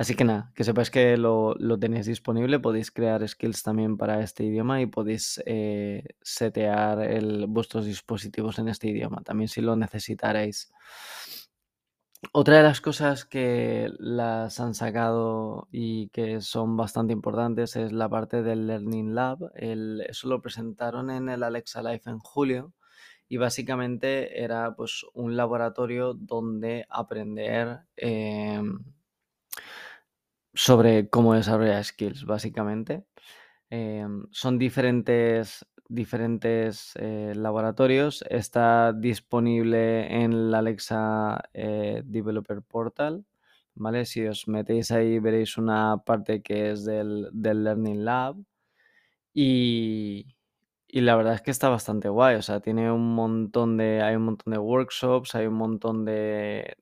Así 0.00 0.14
que 0.14 0.24
nada, 0.24 0.50
que 0.54 0.64
sepáis 0.64 0.90
que 0.90 1.18
lo, 1.18 1.54
tenéis 1.78 2.06
disponible, 2.06 2.58
podéis 2.58 2.90
crear 2.90 3.20
skills 3.28 3.62
también 3.62 3.98
para 3.98 4.22
este 4.22 4.44
idioma 4.44 4.80
y 4.80 4.86
podéis 4.86 5.42
eh, 5.44 6.04
setear 6.22 7.06
vuestros 7.48 7.84
dispositivos 7.84 8.58
en 8.58 8.68
este 8.68 8.88
idioma, 8.88 9.20
también 9.22 9.48
si 9.48 9.60
lo 9.60 9.76
necesitaréis. 9.76 10.72
Otra 12.32 12.56
de 12.56 12.62
las 12.62 12.80
cosas 12.80 13.26
que 13.26 13.90
las 13.98 14.58
han 14.58 14.72
sacado 14.72 15.68
y 15.70 16.08
que 16.08 16.40
son 16.40 16.78
bastante 16.78 17.12
importantes 17.12 17.76
es 17.76 17.92
la 17.92 18.08
parte 18.08 18.42
del 18.42 18.68
Learning 18.68 19.14
Lab. 19.14 19.52
eso 19.54 20.28
lo 20.28 20.40
presentaron 20.40 21.10
en 21.10 21.28
el 21.28 21.42
Alexa 21.42 21.82
Live 21.82 22.04
en 22.06 22.20
julio 22.20 22.72
y 23.28 23.36
básicamente 23.36 24.42
era 24.42 24.74
pues 24.74 25.04
un 25.12 25.36
laboratorio 25.36 26.14
donde 26.14 26.86
aprender 26.88 27.80
em, 27.96 28.78
sobre 30.54 31.08
cómo 31.08 31.34
desarrollar 31.34 31.84
skills, 31.84 32.24
básicamente. 32.24 33.04
Em, 33.70 34.24
son 34.32 34.58
diferentes, 34.58 35.66
diferentes 35.88 36.92
eh, 36.96 37.32
laboratorios. 37.36 38.24
Está 38.30 38.92
disponible 38.92 40.22
en 40.22 40.50
la 40.50 40.58
Alexa 40.58 41.42
eh, 41.54 42.02
Developer 42.04 42.62
Portal. 42.62 43.24
¿Vale? 43.74 44.04
Si 44.04 44.26
os 44.26 44.48
metéis 44.48 44.90
ahí 44.90 45.18
veréis 45.20 45.56
una 45.56 45.98
parte 46.04 46.42
que 46.42 46.72
es 46.72 46.84
del, 46.84 47.28
del 47.32 47.64
Learning 47.64 48.04
Lab. 48.04 48.36
Y, 49.32 50.26
y 50.88 51.00
la 51.02 51.16
verdad 51.16 51.34
es 51.34 51.42
que 51.42 51.50
está 51.52 51.68
bastante 51.68 52.08
guay. 52.08 52.36
O 52.36 52.42
sea, 52.42 52.60
tiene 52.60 52.90
un 52.92 53.14
montón 53.14 53.76
de. 53.76 54.02
Hay 54.02 54.16
un 54.16 54.24
montón 54.24 54.52
de 54.52 54.58
workshops, 54.58 55.34
hay 55.34 55.46
un 55.46 55.54
montón 55.54 56.04
de, 56.04 56.76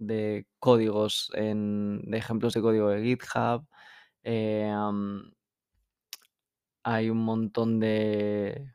de 0.00 0.46
códigos, 0.58 1.30
en, 1.34 2.02
de 2.10 2.18
ejemplos 2.18 2.54
de 2.54 2.62
código 2.62 2.88
de 2.88 3.02
GitHub. 3.04 3.66
Eh, 4.24 4.72
hay 6.82 7.10
un 7.10 7.18
montón 7.18 7.78
de, 7.80 8.72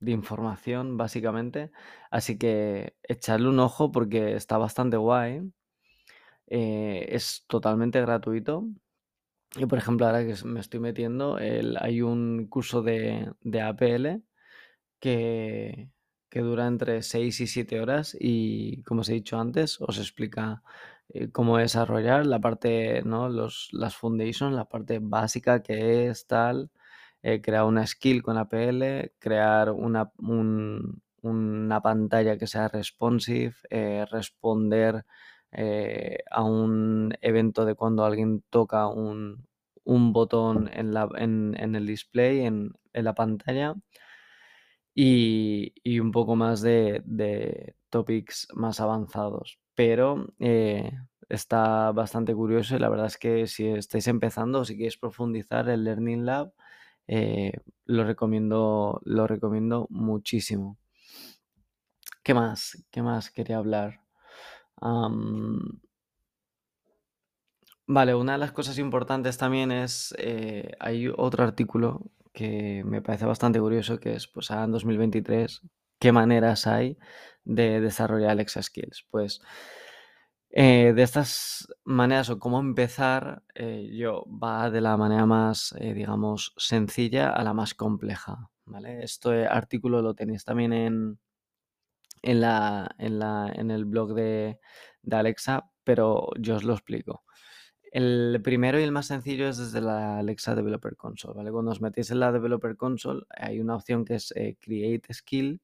de 0.00 0.12
información, 0.12 0.96
básicamente. 0.96 1.70
Así 2.10 2.38
que 2.38 2.96
echarle 3.02 3.48
un 3.48 3.60
ojo 3.60 3.92
porque 3.92 4.34
está 4.36 4.58
bastante 4.58 4.96
guay. 4.96 5.42
Eh, 6.46 7.06
es 7.10 7.44
totalmente 7.48 8.00
gratuito. 8.00 8.66
Y 9.56 9.66
por 9.66 9.78
ejemplo, 9.78 10.06
ahora 10.06 10.24
que 10.26 10.34
me 10.44 10.60
estoy 10.60 10.80
metiendo, 10.80 11.36
hay 11.36 12.02
un 12.02 12.48
curso 12.48 12.82
de, 12.82 13.32
de 13.40 13.60
APL 13.62 14.22
que, 15.00 15.90
que 16.34 16.40
dura 16.40 16.66
entre 16.66 17.02
6 17.02 17.40
y 17.42 17.46
7 17.46 17.80
horas 17.80 18.16
y 18.18 18.82
como 18.82 19.02
os 19.02 19.08
he 19.08 19.14
dicho 19.14 19.38
antes, 19.38 19.80
os 19.80 19.98
explica 19.98 20.64
eh, 21.08 21.30
cómo 21.30 21.58
desarrollar 21.58 22.26
la 22.26 22.40
parte, 22.40 23.02
¿no? 23.04 23.28
Los, 23.28 23.68
las 23.70 23.94
foundations, 23.94 24.52
la 24.52 24.64
parte 24.64 24.98
básica 25.00 25.62
que 25.62 26.08
es 26.08 26.26
tal, 26.26 26.72
eh, 27.22 27.40
crear 27.40 27.64
una 27.64 27.86
skill 27.86 28.24
con 28.24 28.36
APL, 28.36 29.12
crear 29.20 29.70
una, 29.70 30.10
una 31.22 31.80
pantalla 31.80 32.36
que 32.36 32.48
sea 32.48 32.66
responsive, 32.66 33.54
eh, 33.70 34.04
responder 34.10 35.04
a 36.30 36.42
un 36.42 37.12
evento 37.20 37.64
de 37.64 37.76
cuando 37.76 38.04
alguien 38.04 38.42
toca 38.50 38.88
un, 38.88 39.46
un 39.84 40.12
botón 40.12 40.68
en, 40.72 40.92
la, 40.92 41.08
en, 41.16 41.54
en 41.56 41.76
el 41.76 41.86
display, 41.86 42.40
en, 42.40 42.72
en 42.92 43.04
la 43.04 43.14
pantalla 43.14 43.76
y, 44.94 45.72
un 45.84 45.93
poco 46.14 46.36
más 46.36 46.62
de, 46.62 47.74
topics 47.90 48.46
más 48.54 48.80
avanzados. 48.80 49.58
Pero 49.74 50.28
eh, 50.38 50.92
está 51.28 51.90
bastante 51.90 52.34
curioso 52.34 52.76
y 52.76 52.78
la 52.78 52.88
verdad 52.88 53.06
es 53.06 53.18
que 53.18 53.46
si 53.48 53.66
estáis 53.66 54.06
empezando 54.06 54.60
o 54.60 54.64
si 54.64 54.76
queréis 54.76 54.96
profundizar 54.96 55.68
el 55.68 55.82
Learning 55.82 56.24
Lab, 56.24 56.52
eh, 57.08 57.52
lo, 57.84 58.04
recomiendo, 58.04 59.00
lo 59.04 59.26
recomiendo 59.26 59.88
muchísimo. 59.90 60.78
¿Qué 62.22 62.32
más? 62.32 62.84
¿Qué 62.90 63.02
más 63.02 63.30
quería 63.30 63.58
hablar? 63.58 64.00
vale, 67.86 68.14
una 68.14 68.32
de 68.32 68.38
las 68.38 68.52
cosas 68.52 68.76
importantes 68.78 69.38
también 69.38 69.72
es, 69.72 70.14
eh, 70.18 70.72
hay 70.78 71.08
otro 71.08 71.44
artículo 71.44 72.10
que 72.34 72.82
me 72.84 73.00
parece 73.00 73.24
bastante 73.24 73.60
curioso, 73.60 73.98
que 73.98 74.14
es, 74.14 74.26
pues 74.26 74.50
en 74.50 74.72
2023, 74.72 75.62
¿qué 75.98 76.12
maneras 76.12 76.66
hay 76.66 76.98
de 77.44 77.80
desarrollar 77.80 78.30
Alexa 78.30 78.62
Skills? 78.62 79.06
Pues 79.10 79.40
eh, 80.50 80.92
de 80.94 81.02
estas 81.02 81.66
maneras 81.84 82.30
o 82.30 82.38
cómo 82.38 82.60
empezar, 82.60 83.42
eh, 83.54 83.90
yo 83.92 84.24
va 84.28 84.70
de 84.70 84.80
la 84.80 84.96
manera 84.96 85.26
más, 85.26 85.74
eh, 85.80 85.94
digamos, 85.94 86.54
sencilla 86.56 87.30
a 87.30 87.42
la 87.42 87.54
más 87.54 87.74
compleja, 87.74 88.50
¿vale? 88.64 89.02
Este 89.02 89.46
artículo 89.46 90.00
lo 90.02 90.14
tenéis 90.14 90.44
también 90.44 90.72
en, 90.72 91.18
en, 92.22 92.40
la, 92.40 92.94
en, 92.98 93.18
la, 93.18 93.50
en 93.54 93.70
el 93.70 93.84
blog 93.84 94.14
de, 94.14 94.58
de 95.02 95.16
Alexa, 95.16 95.70
pero 95.84 96.30
yo 96.38 96.56
os 96.56 96.64
lo 96.64 96.74
explico. 96.74 97.24
El 97.92 98.40
primero 98.42 98.80
y 98.80 98.82
el 98.82 98.92
más 98.92 99.06
sencillo 99.06 99.48
es 99.48 99.58
desde 99.58 99.80
la 99.80 100.18
Alexa 100.18 100.54
Developer 100.54 100.96
Console, 100.96 101.34
¿vale? 101.36 101.52
Cuando 101.52 101.72
os 101.72 101.80
metéis 101.80 102.10
en 102.10 102.20
la 102.20 102.32
Developer 102.32 102.76
Console 102.76 103.22
hay 103.30 103.60
una 103.60 103.76
opción 103.76 104.04
que 104.04 104.16
es 104.16 104.32
eh, 104.36 104.56
Create 104.60 105.14
Skill 105.14 105.60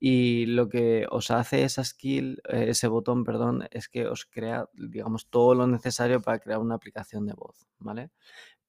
y 0.00 0.46
lo 0.46 0.68
que 0.70 1.06
os 1.10 1.30
hace 1.30 1.64
esa 1.64 1.84
skill, 1.84 2.42
eh, 2.48 2.66
ese 2.70 2.88
botón, 2.88 3.24
perdón, 3.24 3.68
es 3.72 3.88
que 3.88 4.06
os 4.08 4.26
crea, 4.26 4.66
digamos, 4.74 5.28
todo 5.30 5.54
lo 5.54 5.66
necesario 5.68 6.22
para 6.22 6.40
crear 6.40 6.60
una 6.60 6.76
aplicación 6.76 7.26
de 7.26 7.34
voz, 7.34 7.66
¿vale? 7.78 8.10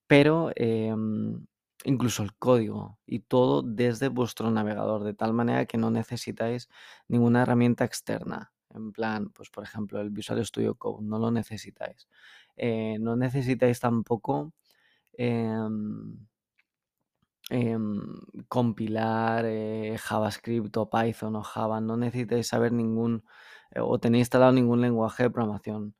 Pero 0.07 0.51
em, 0.55 1.45
incluso 1.85 2.23
el 2.23 2.33
código 2.35 2.99
y 3.05 3.19
todo 3.21 3.61
desde 3.63 4.09
vuestro 4.09 4.51
navegador, 4.51 5.03
de 5.03 5.13
tal 5.13 5.33
manera 5.33 5.65
que 5.65 5.77
no 5.77 5.91
necesitáis 5.91 6.69
ninguna 7.07 7.43
herramienta 7.43 7.85
externa. 7.85 8.51
En 8.73 8.91
plan, 8.93 9.29
pues 9.31 9.49
por 9.49 9.63
ejemplo, 9.63 9.99
el 10.01 10.09
Visual 10.11 10.45
Studio 10.45 10.75
Code, 10.75 11.03
no 11.05 11.19
lo 11.19 11.31
necesitáis. 11.31 12.07
Eh, 12.57 12.97
no 12.99 13.15
necesitáis 13.15 13.79
tampoco 13.79 14.53
em, 15.13 16.17
em, 17.51 18.01
compilar 18.47 19.45
eh, 19.45 19.97
JavaScript 19.97 20.75
o 20.77 20.89
Python 20.89 21.35
o 21.35 21.43
Java. 21.43 21.81
No 21.81 21.97
necesitáis 21.97 22.47
saber 22.47 22.71
ningún 22.73 23.23
eh, 23.71 23.81
o 23.81 23.99
tenéis 23.99 24.23
instalado 24.23 24.51
ningún 24.53 24.81
lenguaje 24.81 25.23
de 25.23 25.29
programación. 25.31 25.95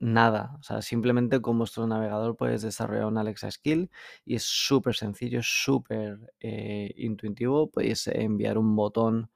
nada, 0.00 0.56
o 0.60 0.62
sea, 0.62 0.82
simplemente 0.82 1.40
con 1.40 1.58
vuestro 1.58 1.86
navegador 1.86 2.36
puedes 2.36 2.62
desarrollar 2.62 3.06
un 3.06 3.18
Alexa 3.18 3.50
Skill 3.50 3.90
y 4.24 4.34
es 4.36 4.42
súper 4.44 4.94
sencillo, 4.94 5.40
súper 5.42 6.18
intuitivo. 6.96 7.70
Podéis 7.70 8.06
enviar 8.08 8.58
un 8.58 8.76
botón 8.76 9.30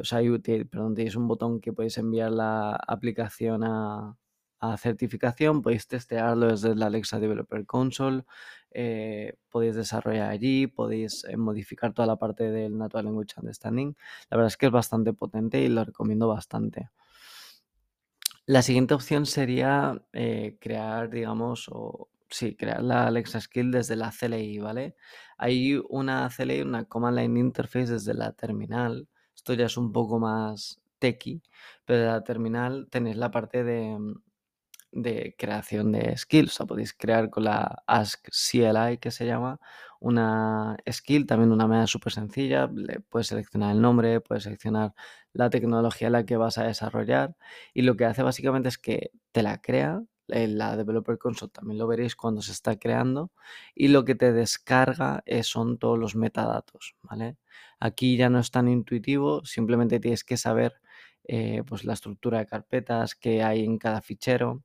o 0.00 0.04
sea, 0.04 0.20
perdón, 0.70 0.94
tenéis 0.94 1.16
un 1.16 1.28
botón 1.28 1.60
que 1.60 1.72
podéis 1.72 1.98
enviar 1.98 2.32
la 2.32 2.76
aplicación 2.76 3.64
a, 3.64 4.16
a 4.60 4.76
certificación, 4.76 5.62
podéis 5.62 5.86
testearlo 5.86 6.48
desde 6.48 6.74
la 6.74 6.86
Alexa 6.86 7.20
Developer 7.20 7.64
Console, 7.66 8.24
eh, 8.70 9.34
podéis 9.50 9.76
desarrollar 9.76 10.30
allí, 10.30 10.66
podéis 10.66 11.24
eh, 11.24 11.36
modificar 11.36 11.92
toda 11.94 12.06
la 12.06 12.16
parte 12.16 12.50
del 12.50 12.76
Natural 12.76 13.06
Language 13.06 13.34
Understanding. 13.38 13.96
La 14.30 14.36
verdad 14.36 14.48
es 14.48 14.56
que 14.56 14.66
es 14.66 14.72
bastante 14.72 15.12
potente 15.12 15.60
y 15.60 15.68
lo 15.68 15.84
recomiendo 15.84 16.28
bastante. 16.28 16.90
La 18.46 18.62
siguiente 18.62 18.94
opción 18.94 19.26
sería 19.26 20.02
eh, 20.12 20.56
crear, 20.60 21.10
digamos, 21.10 21.68
o 21.70 22.08
sí, 22.30 22.56
crear 22.56 22.82
la 22.82 23.06
Alexa 23.06 23.40
Skill 23.40 23.70
desde 23.70 23.96
la 23.96 24.10
CLI, 24.10 24.58
¿vale? 24.58 24.96
Hay 25.36 25.80
una 25.88 26.28
CLI, 26.34 26.62
una 26.62 26.84
Command 26.84 27.18
Line 27.18 27.40
Interface 27.40 27.92
desde 27.92 28.14
la 28.14 28.32
terminal. 28.32 29.08
Esto 29.34 29.54
ya 29.54 29.66
es 29.66 29.76
un 29.76 29.92
poco 29.92 30.18
más 30.18 30.80
techy, 30.98 31.42
pero 31.84 32.00
de 32.00 32.06
la 32.06 32.24
terminal 32.24 32.88
tenéis 32.90 33.16
la 33.16 33.30
parte 33.30 33.64
de, 33.64 33.98
de 34.92 35.34
creación 35.38 35.92
de 35.92 36.16
skills. 36.16 36.60
O 36.60 36.66
podéis 36.66 36.92
crear 36.94 37.30
con 37.30 37.44
la 37.44 37.82
Ask 37.86 38.28
CLI, 38.30 38.98
que 38.98 39.10
se 39.10 39.26
llama, 39.26 39.60
una 40.00 40.76
skill, 40.90 41.26
también 41.26 41.52
una 41.52 41.66
manera 41.66 41.86
súper 41.86 42.12
sencilla. 42.12 42.68
Le 42.74 43.00
puedes 43.00 43.28
seleccionar 43.28 43.72
el 43.74 43.80
nombre, 43.80 44.20
puedes 44.20 44.44
seleccionar 44.44 44.94
la 45.32 45.50
tecnología 45.50 46.08
en 46.08 46.12
la 46.12 46.24
que 46.26 46.36
vas 46.36 46.58
a 46.58 46.64
desarrollar. 46.64 47.36
Y 47.74 47.82
lo 47.82 47.96
que 47.96 48.04
hace 48.04 48.22
básicamente 48.22 48.68
es 48.68 48.78
que 48.78 49.12
te 49.32 49.42
la 49.42 49.60
crea. 49.60 50.02
En 50.30 50.58
la 50.58 50.76
Developer 50.76 51.16
Console 51.16 51.50
también 51.50 51.78
lo 51.78 51.86
veréis 51.86 52.14
cuando 52.14 52.42
se 52.42 52.52
está 52.52 52.78
creando. 52.78 53.32
Y 53.74 53.88
lo 53.88 54.04
que 54.04 54.14
te 54.14 54.32
descarga 54.32 55.24
son 55.42 55.78
todos 55.78 55.98
los 55.98 56.16
metadatos, 56.16 56.96
¿vale? 57.02 57.38
Aquí 57.80 58.16
ya 58.18 58.28
no 58.28 58.38
es 58.38 58.50
tan 58.50 58.68
intuitivo, 58.68 59.44
simplemente 59.46 60.00
tienes 60.00 60.24
que 60.24 60.36
saber 60.36 60.80
eh, 61.28 61.62
pues 61.66 61.84
la 61.84 61.92
estructura 61.92 62.38
de 62.38 62.46
carpetas 62.46 63.14
que 63.14 63.42
hay 63.42 63.64
en 63.64 63.78
cada 63.78 64.00
fichero 64.00 64.62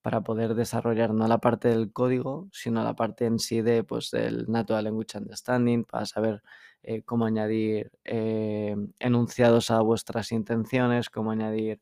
para 0.00 0.20
poder 0.22 0.54
desarrollar 0.54 1.12
no 1.14 1.26
la 1.28 1.38
parte 1.38 1.68
del 1.68 1.92
código, 1.92 2.48
sino 2.52 2.84
la 2.84 2.94
parte 2.94 3.26
en 3.26 3.38
sí 3.40 3.62
de, 3.62 3.84
pues, 3.84 4.10
del 4.10 4.46
Natural 4.50 4.84
Language 4.84 5.18
Understanding, 5.18 5.84
para 5.84 6.06
saber 6.06 6.42
eh, 6.82 7.02
cómo 7.02 7.26
añadir 7.26 7.90
eh, 8.04 8.76
enunciados 9.00 9.70
a 9.70 9.80
vuestras 9.80 10.30
intenciones, 10.32 11.10
cómo 11.10 11.32
añadir 11.32 11.80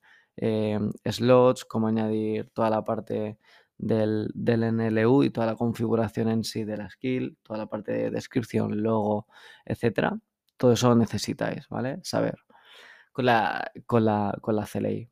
slots, 1.04 1.64
cómo 1.66 1.88
añadir 1.88 2.48
toda 2.54 2.70
la 2.70 2.84
parte 2.84 3.38
del, 3.76 4.30
del, 4.34 4.62
NLU 4.62 5.24
y 5.24 5.30
toda 5.30 5.46
la 5.46 5.56
configuración 5.56 6.28
en 6.28 6.44
sí 6.44 6.64
de 6.64 6.78
la 6.78 6.88
skill, 6.88 7.36
toda 7.42 7.58
la 7.58 7.66
parte 7.66 7.92
de 7.92 8.10
descripción, 8.10 8.82
logo, 8.82 9.26
etcétera. 9.66 10.18
Todo 10.56 10.72
eso 10.72 10.94
necesitáis, 10.94 11.68
¿vale? 11.68 11.98
Saber 12.02 12.36
con 13.12 13.26
la, 13.26 13.70
con 13.86 14.04
la, 14.04 14.36
con 14.40 14.56
la 14.56 14.66
CLI. 14.66 15.08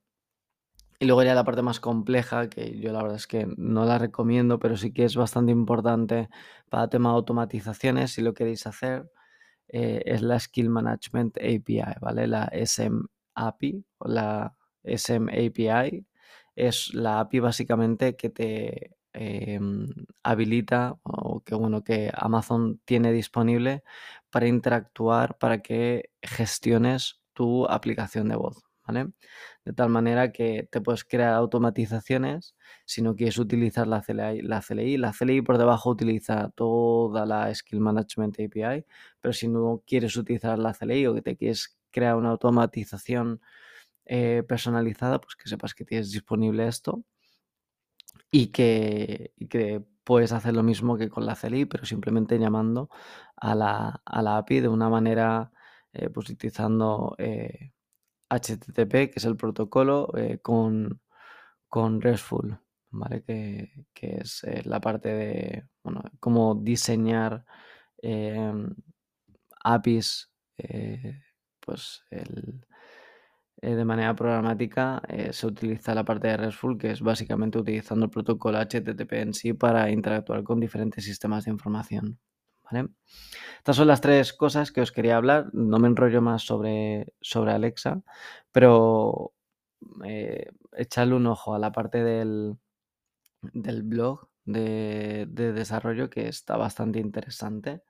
Y 1.03 1.07
luego 1.07 1.23
ya 1.23 1.35
la 1.35 1.45
parte 1.45 1.63
más 1.63 1.81
compleja, 1.81 2.51
que 2.51 2.79
yo 2.79 2.93
la 2.93 3.03
verdad 3.03 3.17
es 3.17 3.27
que 3.27 3.47
no 3.57 3.87
la 3.87 3.99
recomiendo, 3.99 4.59
pero 4.59 4.77
sí 4.77 4.93
que 4.93 5.05
es 5.05 5.17
bastante 5.17 5.51
importante 5.51 6.29
para 6.69 6.85
el 6.85 6.91
tema 6.91 7.11
de 7.11 7.17
automatizaciones, 7.17 8.13
si 8.13 8.21
lo 8.21 8.35
queréis 8.35 8.67
hacer, 8.67 9.11
eh, 9.69 10.03
es 10.05 10.23
la 10.23 10.39
Skill 10.39 10.69
Management 10.69 11.39
API, 11.39 11.83
¿vale? 12.01 12.27
La 12.27 12.45
SM 12.53 13.03
API 13.35 13.85
o 13.99 14.09
la 14.09 14.55
SM 14.85 15.31
API 15.33 16.07
es 16.57 16.93
la 16.95 17.21
API 17.21 17.41
básicamente 17.41 18.17
que 18.17 18.31
te 18.31 18.97
em, 19.13 19.89
habilita 20.23 20.99
o 21.03 21.41
que 21.43 21.55
bueno 21.55 21.83
que 21.85 22.11
Amazon 22.15 22.81
tiene 22.85 23.13
disponible 23.13 23.83
para 24.31 24.47
interactuar 24.49 25.39
para 25.39 25.63
que 25.63 26.11
gestiones 26.23 27.20
tu 27.41 27.65
aplicación 27.67 28.29
de 28.29 28.37
voz, 28.37 28.63
¿vale? 28.87 29.13
De 29.65 29.73
tal 29.73 29.89
manera 29.89 30.31
que 30.31 30.69
te 30.71 30.83
puedes 30.83 31.05
crear 31.05 31.33
automatizaciones 31.33 32.55
si 32.85 33.01
no 33.01 33.17
quieres 33.17 33.39
utilizar 33.39 33.87
la 33.87 34.03
CLI. 34.03 34.43
La 34.43 34.61
CLI, 35.11 35.41
por 35.41 35.57
debajo 35.57 35.89
utiliza 35.89 36.51
toda 36.55 37.25
la 37.25 37.55
Skill 37.55 37.81
Management 37.81 38.35
API, 38.41 38.85
pero 39.23 39.33
si 39.33 39.49
no 39.49 39.83
quieres 39.87 40.15
utilizar 40.19 40.59
la 40.59 40.75
CLI 40.75 41.07
o 41.07 41.15
que 41.15 41.23
te 41.23 41.35
quieres 41.35 41.79
crear 41.91 42.15
una 42.17 42.29
automatización 42.29 43.41
eh, 44.05 44.43
personalizada, 44.47 45.19
pues 45.19 45.35
que 45.37 45.49
sepas 45.49 45.73
que 45.73 45.87
tienes 45.87 46.13
disponible 46.13 46.69
esto 46.69 47.05
y 48.31 48.49
que, 48.49 49.33
puedes 50.05 50.33
hacer 50.33 50.55
lo 50.55 50.63
mismo 50.63 50.99
que 50.99 51.09
con 51.09 51.25
la 51.25 51.37
CLI, 51.37 51.65
pero 51.65 51.87
simplemente 51.87 52.39
llamando 52.39 52.91
a 53.37 53.55
la, 53.55 54.03
a 54.05 54.23
la 54.23 54.39
API 54.39 54.61
de 54.61 54.69
una 54.69 54.89
manera 54.91 55.53
eh, 55.93 56.09
pues 56.11 56.31
utilizando 56.31 57.17
HTTP, 58.29 58.95
eh, 58.95 59.11
que 59.11 59.19
es 59.19 59.25
el 59.25 59.37
protocolo, 59.37 60.17
eh, 60.17 60.39
con, 60.41 61.01
con 61.69 62.01
RESTful, 62.01 62.59
¿vale? 62.91 63.23
Que, 63.25 63.73
es 63.95 64.43
la 64.65 64.81
parte 64.81 65.09
de, 65.11 65.69
bueno, 65.83 66.03
cómo 66.21 66.55
diseñar 66.55 67.45
APIs, 69.65 70.33
pues 71.61 72.05
de 73.63 73.85
manera 73.85 74.15
programática 74.15 75.03
se 75.33 75.47
utiliza 75.47 75.95
la 75.95 76.05
parte 76.05 76.29
de 76.29 76.37
RESTful, 76.37 76.79
que 76.79 76.91
es 76.93 77.01
básicamente 77.03 77.59
utilizando 77.59 78.07
el 78.07 78.11
protocolo 78.11 78.59
HTTP 78.59 79.13
en 79.15 79.35
sí 79.35 79.53
para 79.53 79.91
interactuar 79.91 80.43
con 80.45 80.61
diferentes 80.61 81.05
sistemas 81.05 81.45
de 81.45 81.51
información. 81.53 82.19
Estas 83.59 83.77
son 83.77 83.89
las 83.89 84.01
tres 84.01 84.33
cosas 84.33 84.73
que 84.73 84.81
os 84.81 84.93
quería 84.93 85.17
hablar. 85.17 85.51
No 85.53 85.79
me 85.79 85.89
enrollo 85.89 86.23
más 86.23 86.43
sobre, 86.43 87.13
sobre 87.21 87.53
Alexa, 87.53 88.03
pero 88.53 89.33
eh, 90.05 90.51
echarle 90.73 91.15
un 91.15 91.27
ojo 91.27 91.55
a 91.55 91.59
la 91.59 91.73
parte 91.73 92.03
del, 92.03 92.57
del 93.43 93.83
blog 93.83 94.29
de, 94.45 95.27
desarrollo 95.27 96.11
que 96.11 96.29
está 96.29 96.57
bastante 96.57 96.99
interesante. 96.99 97.83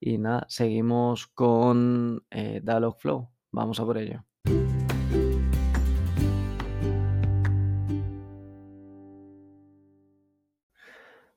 Y 0.00 0.18
nada, 0.18 0.46
seguimos 0.48 1.26
con 1.28 2.24
eh, 2.30 2.60
Dialogflow. 2.62 3.30
Vamos 3.52 3.80
a 3.80 3.84
por 3.84 3.98
ello. 3.98 4.24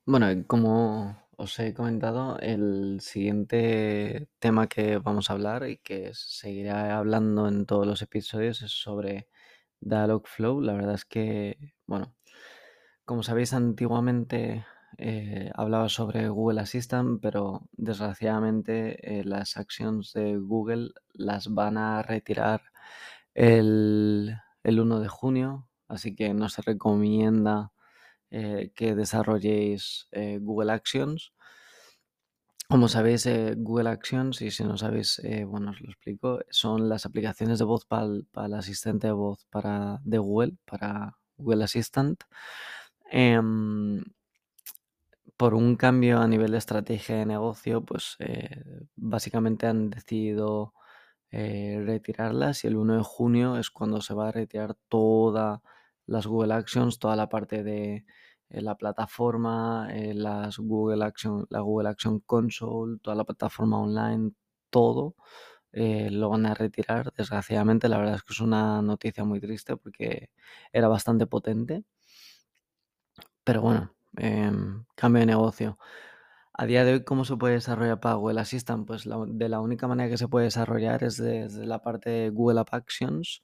Bueno, 0.06 0.28
como 0.47 1.15
os 1.39 1.58
he 1.60 1.73
comentado, 1.73 2.38
el 2.39 2.99
siguiente 2.99 4.28
tema 4.39 4.67
que 4.67 4.97
vamos 4.97 5.30
a 5.30 5.34
hablar 5.34 5.69
y 5.69 5.78
que 5.78 6.12
seguiré 6.13 6.71
hablando 6.71 7.47
en 7.47 7.65
todos 7.65 7.88
los 7.88 8.02
episodios 8.02 8.62
es 8.62 8.71
sobre 8.71 9.30
Dialogflow. 9.80 10.60
La 10.60 10.73
verdad 10.73 10.95
es 10.95 11.06
que, 11.06 11.73
bueno, 11.88 12.13
como 13.06 13.23
sabéis, 13.23 13.54
antiguamente 13.54 14.65
eh, 14.97 15.49
hablaba 15.56 15.88
sobre 15.88 16.28
Google 16.28 16.60
Assistant, 16.60 17.21
pero 17.21 17.69
desgraciadamente 17.71 19.19
eh, 19.19 19.23
las 19.23 19.56
acciones 19.56 20.12
de 20.13 20.36
Google 20.38 20.89
las 21.13 21.54
van 21.54 21.78
a 21.78 22.02
retirar 22.04 22.63
el, 23.34 24.36
el 24.63 24.80
1 24.80 24.99
de 24.99 25.08
junio, 25.08 25.69
así 25.88 26.15
que 26.15 26.34
no 26.34 26.49
se 26.49 26.63
recomienda 26.63 27.71
eh, 28.32 28.72
que 28.76 28.94
desarrolléis 28.94 30.08
eh, 30.12 30.38
Google 30.39 30.72
Actions. 30.72 31.34
Como 32.68 32.88
sabéis, 32.88 33.26
eh, 33.26 33.56
Google 33.58 33.89
Actions, 33.89 34.42
y 34.44 34.52
si 34.52 34.63
no 34.63 34.78
sabéis, 34.78 35.20
bueno, 35.48 35.72
os 35.72 35.82
lo 35.82 35.89
explico, 35.89 36.39
son 36.52 36.88
las 36.88 37.08
aplicaciones 37.08 37.58
de 37.58 37.65
voz 37.65 37.86
para 37.86 38.06
el, 38.06 38.54
asistente 38.54 39.08
de 39.08 39.13
voz 39.13 39.46
para, 39.50 40.00
de 40.04 40.20
Google, 40.20 40.54
para 40.65 41.18
Google 41.38 41.63
Assistant. 41.63 42.24
Em, 43.12 44.04
por 45.38 45.56
un 45.56 45.76
cambio 45.76 46.20
a 46.20 46.28
nivel 46.28 46.52
de 46.52 46.58
estrategia 46.60 47.15
de 47.18 47.26
negocio, 47.26 47.84
pues 47.84 48.18
básicamente 48.96 49.65
han 49.68 49.89
decidido 49.89 50.74
retirarlas 51.32 52.63
y 52.63 52.68
el 52.68 52.78
1 52.78 52.98
de 52.98 53.04
junio 53.04 53.58
es 53.58 53.72
cuando 53.72 54.02
se 54.02 54.13
va 54.13 54.30
a 54.30 54.32
retirar 54.32 54.76
todas 54.89 55.62
las 56.10 56.28
Google 56.28 56.54
Actions, 56.54 57.00
toda 57.00 57.15
la 57.15 57.30
parte 57.30 57.63
de 57.63 58.06
eh, 58.50 58.62
la 58.62 58.76
plataforma, 58.76 59.89
las 59.93 60.58
Google 60.60 61.06
Action, 61.06 61.45
la 61.50 61.62
Google 61.62 61.89
Action 61.89 62.19
Console, 62.22 63.00
toda 63.02 63.15
la 63.15 63.24
plataforma 63.26 63.80
online, 63.80 64.32
todo 64.69 65.15
lo 65.72 66.30
van 66.30 66.45
a 66.48 66.54
retirar. 66.56 67.13
Desgraciadamente, 67.13 67.89
la 67.89 67.98
verdad 68.00 68.15
es 68.15 68.24
que 68.24 68.34
es 68.34 68.39
una 68.41 68.82
noticia 68.82 69.24
muy 69.24 69.39
triste 69.39 69.78
porque 69.78 70.30
era 70.74 70.88
bastante 70.88 71.28
potente. 71.28 71.84
Pero 73.43 73.62
bueno, 73.62 73.95
em, 74.17 74.86
cambio 74.95 75.22
de 75.22 75.26
negocio. 75.26 75.78
A 76.54 76.65
día 76.65 76.84
de 76.86 76.93
hoy, 76.93 77.04
¿cómo 77.04 77.26
se 77.26 77.38
puede 77.38 77.56
desarrollar 77.56 78.00
para 78.00 78.15
Google 78.15 78.41
Assistant? 78.41 78.86
Pues 78.88 79.06
de 79.06 79.50
la 79.50 79.60
única 79.62 79.88
manera 79.88 80.10
que 80.10 80.17
se 80.17 80.28
puede 80.28 80.45
desarrollar 80.45 81.04
es 81.04 81.17
desde 81.17 81.65
la 81.65 81.82
parte 81.82 82.10
de 82.10 82.30
Google 82.30 82.60
App 82.62 82.74
Actions, 82.74 83.43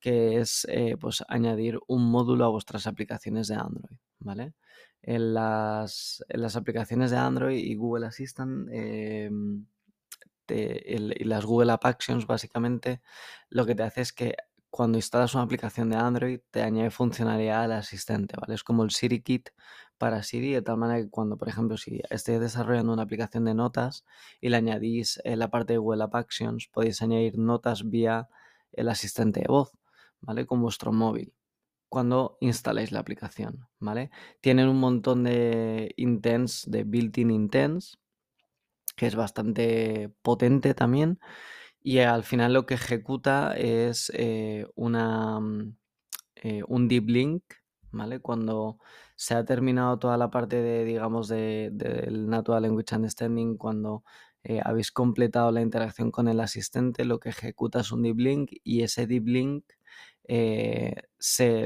que 0.00 0.38
es 0.38 0.66
eh, 0.70 0.96
pues 1.00 1.24
añadir 1.28 1.78
un 1.86 2.10
módulo 2.10 2.44
a 2.44 2.48
vuestras 2.48 2.86
aplicaciones 2.86 3.48
de 3.48 3.56
Android, 3.56 3.98
¿vale? 4.18 4.54
En 5.02 5.34
las, 5.34 6.24
aplicaciones 6.54 7.10
de 7.10 7.16
Android 7.16 7.58
y 7.58 7.74
Google 7.74 8.06
Assistant 8.06 8.68
em, 8.72 9.66
y 10.48 11.24
las 11.24 11.44
Google 11.44 11.72
App 11.72 11.84
Actions 11.86 12.26
básicamente 12.26 13.02
lo 13.50 13.66
que 13.66 13.74
te 13.74 13.82
hace 13.82 14.00
es 14.00 14.12
que 14.12 14.36
cuando 14.70 14.98
instalas 14.98 15.34
una 15.34 15.44
aplicación 15.44 15.90
de 15.90 15.96
Android 15.96 16.40
te 16.50 16.62
añade 16.62 16.90
funcionalidad 16.90 17.64
al 17.64 17.72
asistente, 17.72 18.36
¿vale? 18.38 18.54
Es 18.54 18.62
como 18.62 18.84
el 18.84 18.90
Siri 18.90 19.22
Kit 19.22 19.48
para 19.96 20.22
Siri, 20.22 20.52
de 20.52 20.62
tal 20.62 20.76
manera 20.76 21.02
que 21.02 21.08
cuando, 21.08 21.38
por 21.38 21.48
ejemplo, 21.48 21.78
si 21.78 22.02
estéis 22.10 22.40
desarrollando 22.40 22.92
una 22.92 23.02
aplicación 23.04 23.46
de 23.46 23.54
notas 23.54 24.04
y 24.40 24.50
le 24.50 24.58
añadís 24.58 25.20
en 25.24 25.38
la 25.38 25.48
parte 25.48 25.72
de 25.72 25.78
Google 25.78 26.04
App 26.04 26.14
Actions, 26.14 26.68
podéis 26.68 27.00
añadir 27.00 27.38
notas 27.38 27.88
vía 27.88 28.28
el 28.72 28.88
asistente 28.90 29.40
de 29.40 29.46
voz, 29.48 29.72
¿vale? 30.20 30.46
Con 30.46 30.62
vuestro 30.62 30.92
móvil 30.92 31.32
cuando 31.88 32.36
instaláis 32.40 32.92
la 32.92 33.00
aplicación, 33.00 33.68
¿vale? 33.78 34.10
Tienen 34.40 34.68
un 34.68 34.78
montón 34.78 35.24
de 35.24 35.94
intents, 35.96 36.70
de 36.70 36.84
built-in 36.84 37.30
intents, 37.30 37.98
que 38.96 39.06
es 39.06 39.16
bastante 39.16 40.12
potente 40.22 40.74
también. 40.74 41.20
Y 41.82 42.00
al 42.00 42.24
final 42.24 42.54
lo 42.54 42.66
que 42.66 42.74
ejecuta 42.74 43.54
es 43.56 44.12
eh, 44.14 44.66
una, 44.74 45.40
mm, 45.40 45.76
eh, 46.36 46.62
un 46.68 46.88
deep 46.88 47.08
link, 47.08 47.44
¿vale? 47.92 48.20
Cuando 48.20 48.78
se 49.16 49.34
ha 49.34 49.44
terminado 49.44 49.98
toda 49.98 50.16
la 50.18 50.30
parte 50.30 50.62
de, 50.62 50.84
digamos, 50.84 51.28
del 51.28 51.78
de, 51.78 52.08
Natural 52.10 52.62
Language 52.62 52.96
Understanding, 52.96 53.56
cuando 53.56 54.04
eh, 54.44 54.60
habéis 54.64 54.92
completado 54.92 55.50
la 55.52 55.62
interacción 55.62 56.10
con 56.10 56.28
el 56.28 56.40
asistente, 56.40 57.04
lo 57.04 57.20
que 57.20 57.30
ejecuta 57.30 57.80
es 57.80 57.92
un 57.92 58.02
deep 58.02 58.18
link 58.18 58.50
y 58.64 58.82
ese 58.82 59.06
deep 59.06 59.26
link 59.26 59.64
eh, 60.28 60.94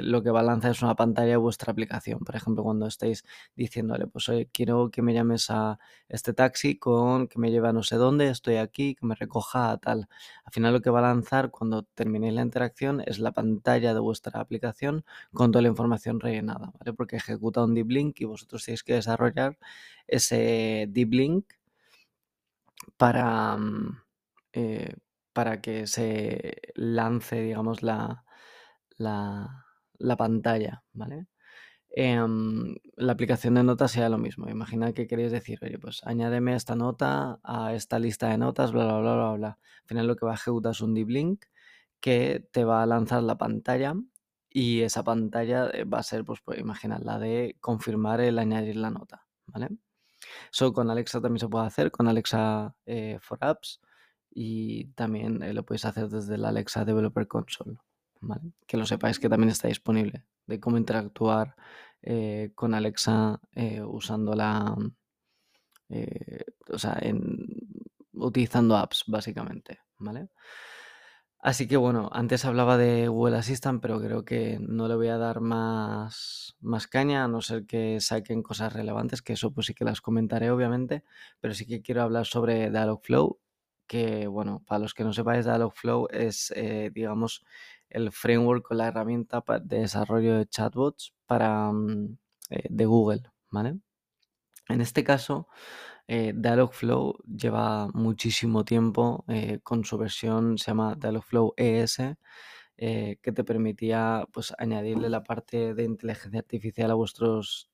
lo 0.02 0.22
que 0.22 0.30
va 0.30 0.40
a 0.40 0.42
lanzar 0.42 0.72
es 0.72 0.82
una 0.82 0.94
pantalla 0.94 1.30
de 1.30 1.36
vuestra 1.36 1.72
aplicación. 1.72 2.20
Por 2.20 2.36
ejemplo, 2.36 2.62
cuando 2.62 2.86
estéis 2.86 3.24
diciéndole, 3.56 4.06
pues 4.06 4.30
quiero 4.52 4.90
que 4.90 5.02
me 5.02 5.14
llames 5.14 5.50
a 5.50 5.78
este 6.08 6.32
taxi 6.32 6.78
con 6.78 7.28
que 7.28 7.38
me 7.38 7.50
lleve 7.50 7.68
a 7.68 7.72
no 7.72 7.82
sé 7.82 7.96
dónde, 7.96 8.28
estoy 8.28 8.56
aquí, 8.56 8.94
que 8.94 9.06
me 9.06 9.14
recoja 9.14 9.76
tal. 9.78 10.08
Al 10.44 10.52
final 10.52 10.72
lo 10.72 10.80
que 10.82 10.90
va 10.90 11.00
a 11.00 11.02
lanzar 11.02 11.50
cuando 11.50 11.82
terminéis 11.82 12.34
la 12.34 12.42
interacción 12.42 13.02
es 13.06 13.18
la 13.18 13.32
pantalla 13.32 13.94
de 13.94 14.00
vuestra 14.00 14.40
aplicación 14.40 15.04
con 15.32 15.52
toda 15.52 15.62
la 15.62 15.68
información 15.68 16.20
rellenada, 16.20 16.72
¿vale? 16.78 16.92
Porque 16.92 17.16
ejecuta 17.16 17.64
un 17.64 17.74
deep 17.74 17.90
link 17.90 18.20
y 18.20 18.24
vosotros 18.24 18.64
tenéis 18.64 18.82
que 18.84 18.94
desarrollar 18.94 19.58
ese 20.06 20.86
deep 20.88 21.12
link 21.12 21.44
para, 22.96 23.56
mm, 23.56 24.02
eh, 24.52 24.94
para 25.32 25.60
que 25.60 25.86
se 25.86 26.60
lance, 26.74 27.40
digamos, 27.40 27.82
la, 27.82 28.24
la, 28.98 30.16
pantalla, 30.16 30.84
¿vale? 30.92 31.26
Em, 31.90 32.76
la 32.96 33.12
aplicación 33.12 33.54
de 33.54 33.64
notas 33.64 33.92
sea 33.92 34.08
lo 34.08 34.18
mismo. 34.18 34.48
Imagina 34.48 34.92
que 34.92 35.06
queréis 35.06 35.32
decir, 35.32 35.58
oye, 35.62 35.78
pues 35.78 36.02
añádeme 36.04 36.54
esta 36.54 36.76
nota 36.76 37.40
a 37.42 37.74
esta 37.74 37.98
lista 37.98 38.28
de 38.28 38.38
notas, 38.38 38.72
bla, 38.72 38.84
bla, 38.84 39.00
bla, 39.00 39.14
bla, 39.14 39.32
bla. 39.32 39.48
Al 39.82 39.86
final 39.86 40.06
lo 40.06 40.16
que 40.16 40.26
va 40.26 40.32
a 40.32 40.36
ejecutar 40.36 40.72
es 40.72 40.80
un 40.80 40.94
deep 40.94 41.08
link 41.08 41.44
que 42.00 42.46
te 42.52 42.64
va 42.64 42.82
a 42.82 42.86
lanzar 42.86 43.22
la 43.22 43.38
pantalla 43.38 43.94
y 44.48 44.82
esa 44.82 45.04
pantalla 45.04 45.70
eh, 45.72 45.84
va 45.84 45.98
a 45.98 46.02
ser, 46.02 46.24
pues, 46.24 46.40
pues 46.44 46.58
imaginar, 46.58 47.02
la 47.04 47.18
de 47.18 47.56
confirmar 47.60 48.20
el 48.20 48.38
añadir 48.38 48.76
la 48.76 48.90
nota, 48.90 49.26
¿vale? 49.46 49.68
Eso 50.52 50.72
con 50.72 50.90
Alexa 50.90 51.20
también 51.20 51.40
se 51.40 51.48
puede 51.48 51.66
hacer, 51.66 51.90
con 51.90 52.08
Alexa 52.08 52.74
eh, 52.86 53.18
for 53.20 53.38
Apps 53.40 53.80
y 54.30 54.86
también 54.92 55.42
eh, 55.42 55.52
lo 55.52 55.64
podéis 55.64 55.84
hacer 55.84 56.08
desde 56.08 56.38
la 56.38 56.48
Alexa 56.48 56.84
Developer 56.84 57.26
Console. 57.26 57.78
Que 58.66 58.76
lo 58.76 58.86
sepáis 58.86 59.18
que 59.18 59.28
también 59.28 59.50
está 59.50 59.68
disponible, 59.68 60.24
de 60.46 60.60
cómo 60.60 60.76
interactuar 60.76 61.56
eh, 62.02 62.52
con 62.54 62.74
Alexa 62.74 63.40
eh, 63.54 63.82
usando 63.82 64.34
la... 64.34 64.76
O 66.72 66.78
sea, 66.78 67.00
utilizando 68.12 68.76
apps, 68.76 69.04
básicamente, 69.08 69.80
¿vale? 69.98 70.28
Así 71.42 71.66
que 71.66 71.78
bueno, 71.78 72.10
antes 72.12 72.44
hablaba 72.44 72.76
de 72.76 73.08
Google 73.08 73.38
Assistant, 73.38 73.80
pero 73.80 73.98
creo 73.98 74.26
que 74.26 74.58
no 74.60 74.88
le 74.88 74.94
voy 74.94 75.08
a 75.08 75.16
dar 75.16 75.40
más, 75.40 76.54
más 76.60 76.86
caña, 76.86 77.24
a 77.24 77.28
no 77.28 77.40
ser 77.40 77.64
que 77.64 77.98
saquen 78.00 78.42
cosas 78.42 78.74
relevantes, 78.74 79.22
que 79.22 79.32
eso 79.32 79.50
pues 79.50 79.66
sí 79.66 79.74
que 79.74 79.86
las 79.86 80.02
comentaré 80.02 80.50
obviamente, 80.50 81.02
pero 81.40 81.54
sí 81.54 81.64
que 81.66 81.80
quiero 81.80 82.02
hablar 82.02 82.26
sobre 82.26 82.70
Dialogflow, 82.70 83.38
que 83.90 84.28
bueno, 84.28 84.62
para 84.66 84.78
los 84.78 84.94
que 84.94 85.02
no 85.02 85.12
sepáis, 85.12 85.44
Dialogflow 85.44 86.06
es, 86.12 86.54
digamos, 86.92 87.42
el 87.90 88.12
framework 88.12 88.70
o 88.70 88.74
la 88.74 88.88
herramienta 88.88 89.42
de 89.62 89.80
desarrollo 89.80 90.38
de 90.38 90.46
chatbots 90.46 91.12
para, 91.26 91.70
mm, 91.72 92.18
eh, 92.50 92.66
de 92.70 92.86
Google, 92.86 93.22
¿vale? 93.50 93.78
En 94.68 94.80
este 94.80 95.04
caso, 95.04 95.48
eh, 96.08 96.32
Dialogflow 96.36 97.18
lleva 97.26 97.88
muchísimo 97.94 98.64
tiempo 98.64 99.24
eh, 99.28 99.60
con 99.62 99.84
su 99.84 99.98
versión, 99.98 100.58
se 100.58 100.66
llama 100.66 100.96
Dialogflow 100.96 101.54
ES, 101.56 102.16
que 102.76 103.32
te 103.34 103.44
permitía 103.44 104.26
pues, 104.32 104.54
añadirle 104.58 105.10
la 105.10 105.22
parte 105.22 105.74
de 105.74 105.84
inteligencia 105.84 106.40
artificial 106.40 106.90
a 106.90 106.94
vuestros 106.94 107.70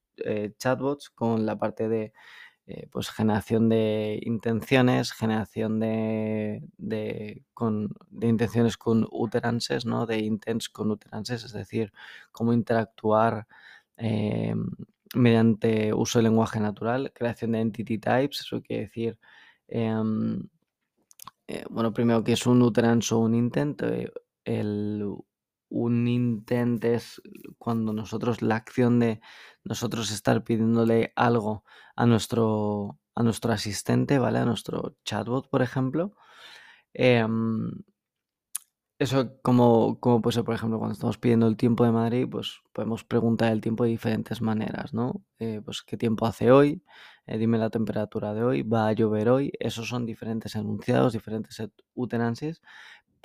chatbots 0.59 1.11
con 1.11 1.47
la 1.47 1.57
parte 1.57 1.89
de 1.89 2.13
eh, 2.69 2.89
pues 2.91 3.11
generación 3.11 3.69
de 3.69 4.19
intenciones, 4.23 5.13
generación 5.13 5.79
de, 5.79 6.63
de, 6.79 7.45
con, 7.55 7.91
de, 8.11 8.27
intenciones 8.27 8.77
con 8.77 9.07
utterances, 9.13 9.87
¿no? 9.87 10.05
De 10.05 10.19
intents 10.19 10.69
con 10.69 10.91
utterances, 10.91 11.45
es 11.45 11.53
decir, 11.53 11.93
cómo 12.33 12.53
interactuar 12.53 13.47
eh, 13.97 14.55
mediante 15.15 15.95
uso 15.95 16.19
de 16.19 16.25
lenguaje 16.25 16.59
natural, 16.59 17.13
creación 17.15 17.53
de 17.53 17.61
entity 17.61 17.99
types, 17.99 18.41
eso 18.41 18.61
quiere 18.63 18.83
decir, 18.83 19.19
em, 19.69 20.49
eh, 21.47 21.65
bueno, 21.71 21.93
primero 21.93 22.25
que 22.25 22.33
es 22.33 22.47
un 22.47 22.63
utterance 22.63 23.15
o 23.15 23.19
un 23.19 23.35
intent, 23.35 23.83
el 24.45 25.05
un 25.69 26.07
intent 26.09 26.85
es 26.85 27.21
cuando 27.59 27.93
nosotros, 27.93 28.43
la 28.43 28.57
acción 28.57 28.99
de 29.01 29.21
nosotros 29.65 30.11
estar 30.13 30.45
pidiéndole 30.45 31.13
algo 31.17 31.65
a 31.97 32.07
nuestro, 32.07 32.99
a 33.15 33.23
nuestro 33.23 33.53
asistente, 33.53 34.19
¿vale? 34.19 34.39
A 34.39 34.45
nuestro 34.45 34.97
chatbot, 35.05 35.49
por 35.51 35.63
ejemplo. 35.63 36.15
Em, 36.95 37.71
eso 38.99 39.39
como, 39.43 40.01
como 40.01 40.23
puede 40.23 40.35
ser, 40.35 40.45
por 40.45 40.55
ejemplo, 40.55 40.79
cuando 40.79 40.95
estamos 40.95 41.19
pidiendo 41.19 41.47
el 41.47 41.57
tiempo 41.57 41.85
de 41.85 41.93
Madrid, 41.93 42.27
pues 42.31 42.61
podemos 42.73 43.05
preguntar 43.05 43.53
el 43.53 43.61
tiempo 43.61 43.85
de 43.85 43.91
diferentes 43.91 44.41
maneras, 44.41 44.95
¿no? 44.95 45.23
Eh, 45.39 45.61
pues 45.65 45.83
qué 45.83 45.97
tiempo 45.99 46.27
hace 46.27 46.51
hoy, 46.51 46.83
eh, 47.27 47.37
dime 47.39 47.59
la 47.59 47.69
temperatura 47.71 48.33
de 48.33 48.43
hoy, 48.43 48.63
va 48.63 48.89
a 48.89 48.93
llover 48.93 49.29
hoy, 49.29 49.53
esos 49.61 49.89
son 49.89 50.07
diferentes 50.07 50.55
enunciados, 50.57 51.13
diferentes 51.13 51.63
utterances, 51.95 52.63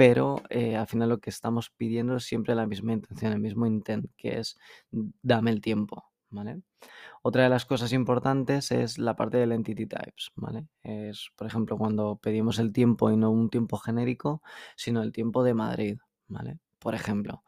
pero 0.02 0.42
eh, 0.50 0.76
al 0.76 0.88
final 0.88 1.10
lo 1.10 1.20
que 1.20 1.30
estamos 1.30 1.70
pidiendo 1.70 2.16
es 2.16 2.24
siempre 2.24 2.56
la 2.56 2.66
misma 2.66 2.94
intención, 2.94 3.34
el 3.34 3.40
mismo 3.40 3.68
intent, 3.68 4.08
que 4.18 4.40
es 4.40 4.58
dame 4.90 5.52
el 5.52 5.62
tiempo, 5.62 6.06
¿vale? 6.32 6.64
Otra 7.22 7.44
de 7.44 7.50
las 7.50 7.68
cosas 7.68 7.94
importantes 7.94 8.72
es 8.72 8.98
la 8.98 9.16
parte 9.16 9.38
del 9.38 9.52
entity 9.52 9.86
types, 9.86 10.32
¿vale? 10.34 10.66
Es, 10.82 11.30
por 11.36 11.46
ejemplo, 11.46 11.78
cuando 11.78 12.16
pedimos 12.16 12.58
el 12.58 12.74
tiempo 12.74 13.12
y 13.12 13.16
no 13.16 13.30
un 13.30 13.52
tiempo 13.52 13.78
genérico, 13.78 14.42
sino 14.76 15.04
el 15.04 15.12
tiempo 15.12 15.44
de 15.44 15.54
Madrid, 15.54 16.00
¿vale? 16.28 16.58
Por 16.80 16.96
ejemplo, 16.96 17.44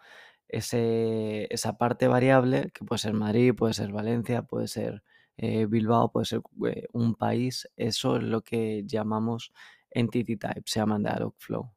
esa 0.48 1.78
parte 1.80 2.08
variable, 2.08 2.70
que 2.72 2.86
puede 2.86 3.00
ser 3.00 3.14
Madrid, 3.14 3.56
puede 3.56 3.74
ser 3.74 3.92
Valencia, 3.92 4.44
puede 4.44 4.68
ser 4.68 5.02
eh, 5.38 5.66
Bilbao, 5.66 6.12
puede 6.12 6.28
ser 6.28 6.42
eh, 6.68 6.86
un 6.94 7.16
país, 7.16 7.68
eso 7.78 8.18
es 8.18 8.22
lo 8.22 8.42
que 8.42 8.84
llamamos 8.86 9.52
entity 9.90 10.38
type, 10.38 10.62
se 10.66 10.82
llama 10.82 11.00
Dialogflow, 11.00 11.72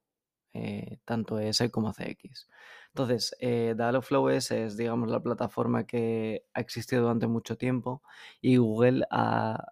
eh, 0.57 0.99
tanto 1.05 1.39
ES 1.39 1.71
como 1.71 1.93
CX. 1.93 2.49
Entonces, 2.89 3.37
eh, 3.41 3.75
Dialogflow 3.77 4.31
ES 4.31 4.51
es, 4.53 4.77
digamos, 4.77 5.11
la 5.11 5.21
plataforma 5.21 5.85
que 5.87 6.45
ha 6.55 6.61
existido 6.61 7.03
durante 7.03 7.27
mucho 7.27 7.57
tiempo 7.59 8.03
y 8.41 8.57
Google 8.57 9.05
ha, 9.11 9.67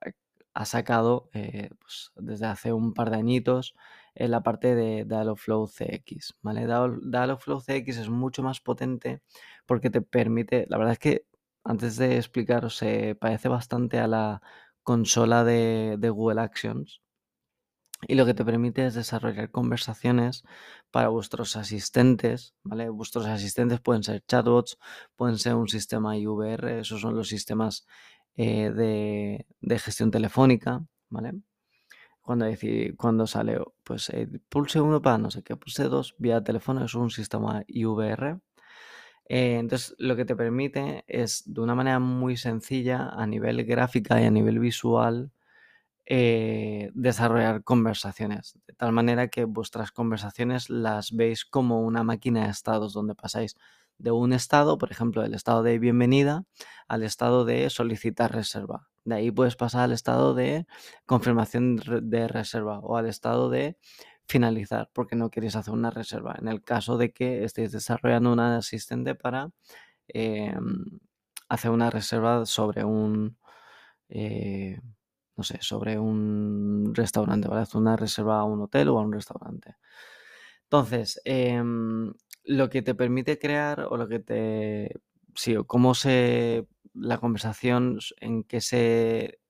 sacado 0.64 1.30
eh, 1.32 1.70
pues, 1.80 2.12
desde 2.16 2.46
hace 2.46 2.72
un 2.72 2.94
par 2.94 3.10
de 3.10 3.16
añitos 3.16 3.74
en 4.14 4.30
la 4.30 4.42
parte 4.42 4.74
de 4.74 5.04
Dialogflow 5.04 5.66
CX. 5.66 6.34
¿vale? 6.42 6.66
Dialogflow 6.66 7.60
CX 7.60 7.98
es 7.98 8.08
mucho 8.10 8.42
más 8.42 8.60
potente 8.60 9.22
porque 9.66 9.90
te 9.90 10.02
permite, 10.02 10.66
la 10.68 10.78
verdad 10.78 10.92
es 10.92 10.98
que 10.98 11.26
antes 11.64 11.96
de 11.96 12.16
explicaros, 12.16 12.76
se 12.76 13.14
parece 13.14 13.48
bastante 13.48 13.98
a 13.98 14.06
la 14.06 14.42
consola 14.82 15.44
de, 15.44 15.96
Google 16.10 16.40
Actions 16.42 17.00
y 18.08 18.14
lo 18.14 18.26
que 18.26 18.34
te 18.34 18.44
permite 18.44 18.86
es 18.86 18.94
desarrollar 18.94 19.50
conversaciones 19.50 20.44
para 20.90 21.08
vuestros 21.08 21.56
asistentes, 21.56 22.54
¿vale? 22.62 22.88
Vuestros 22.88 23.26
asistentes 23.26 23.80
pueden 23.80 24.02
ser 24.02 24.22
chatbots, 24.26 24.78
pueden 25.16 25.38
ser 25.38 25.54
un 25.54 25.68
sistema 25.68 26.16
IVR, 26.16 26.80
esos 26.80 27.00
son 27.00 27.14
los 27.16 27.28
sistemas 27.28 27.86
eh, 28.36 28.70
de, 29.60 29.78
gestión 29.78 30.10
telefónica, 30.10 30.84
¿vale? 31.08 31.32
Cuando, 32.20 32.46
cuando 32.96 33.26
sale, 33.26 33.60
pues 33.84 34.10
eh, 34.10 34.28
pulse 34.48 34.80
uno 34.80 35.02
para 35.02 35.18
no 35.18 35.30
sé 35.30 35.42
qué, 35.42 35.56
pulse 35.56 35.84
dos 35.84 36.14
vía 36.18 36.42
teléfono, 36.42 36.84
es 36.84 36.94
un 36.94 37.10
sistema 37.10 37.62
IVR. 37.66 38.40
Eh, 39.26 39.58
entonces, 39.58 39.94
lo 39.98 40.16
que 40.16 40.24
te 40.24 40.36
permite 40.36 41.04
es, 41.06 41.42
de 41.46 41.60
una 41.60 41.74
manera 41.74 41.98
muy 41.98 42.36
sencilla, 42.36 43.08
a 43.10 43.26
nivel 43.26 43.64
gráfica 43.64 44.20
y 44.20 44.26
a 44.26 44.30
nivel 44.30 44.58
visual, 44.58 45.32
eh, 46.06 46.90
desarrollar 46.94 47.64
conversaciones, 47.64 48.58
de 48.66 48.74
tal 48.74 48.92
manera 48.92 49.28
que 49.28 49.44
vuestras 49.44 49.92
conversaciones 49.92 50.70
las 50.70 51.12
veis 51.12 51.44
como 51.44 51.80
una 51.82 52.02
máquina 52.02 52.44
de 52.44 52.50
estados, 52.50 52.92
donde 52.92 53.14
pasáis 53.14 53.56
de 53.98 54.10
un 54.10 54.32
estado, 54.32 54.76
por 54.78 54.90
ejemplo, 54.90 55.22
del 55.22 55.34
estado 55.34 55.62
de 55.62 55.78
bienvenida, 55.78 56.44
al 56.88 57.02
estado 57.04 57.44
de 57.44 57.70
solicitar 57.70 58.34
reserva. 58.34 58.88
De 59.04 59.14
ahí 59.16 59.30
puedes 59.30 59.56
pasar 59.56 59.82
al 59.82 59.92
estado 59.92 60.34
de 60.34 60.66
confirmación 61.06 61.76
de 61.76 62.28
reserva 62.28 62.80
o 62.80 62.96
al 62.96 63.06
estado 63.06 63.50
de 63.50 63.76
finalizar 64.26 64.90
porque 64.92 65.16
no 65.16 65.30
queréis 65.30 65.56
hacer 65.56 65.74
una 65.74 65.90
reserva. 65.90 66.36
En 66.38 66.48
el 66.48 66.62
caso 66.62 66.96
de 66.98 67.12
que 67.12 67.44
estéis 67.44 67.72
desarrollando 67.72 68.32
un 68.32 68.40
asistente 68.40 69.14
para 69.14 69.50
em, 70.08 70.84
hacer 71.48 71.70
una 71.70 71.90
reserva 71.90 72.46
sobre 72.46 72.84
un, 72.84 73.38
eh, 74.08 74.80
no 75.36 75.44
sé, 75.44 75.58
sobre 75.60 75.98
un 75.98 76.92
restaurante, 76.94 77.48
¿vale? 77.48 77.62
Hacer 77.62 77.80
una 77.80 77.96
reserva 77.96 78.40
a 78.40 78.44
un 78.44 78.62
hotel 78.62 78.88
o 78.88 78.98
a 78.98 79.02
un 79.02 79.12
restaurante. 79.12 79.76
Entonces, 80.64 81.20
em, 81.24 82.12
lo 82.44 82.70
que 82.70 82.82
te 82.82 82.94
permite 82.94 83.38
crear 83.38 83.86
o 83.90 83.96
lo 83.96 84.08
que 84.08 84.20
te... 84.20 85.00
Sí, 85.34 85.56
o 85.56 85.66
cómo 85.66 85.94
se... 85.94 86.66
La 86.94 87.18
conversación 87.18 87.98
en 88.20 88.44
que 88.44 88.60
se 88.60 89.40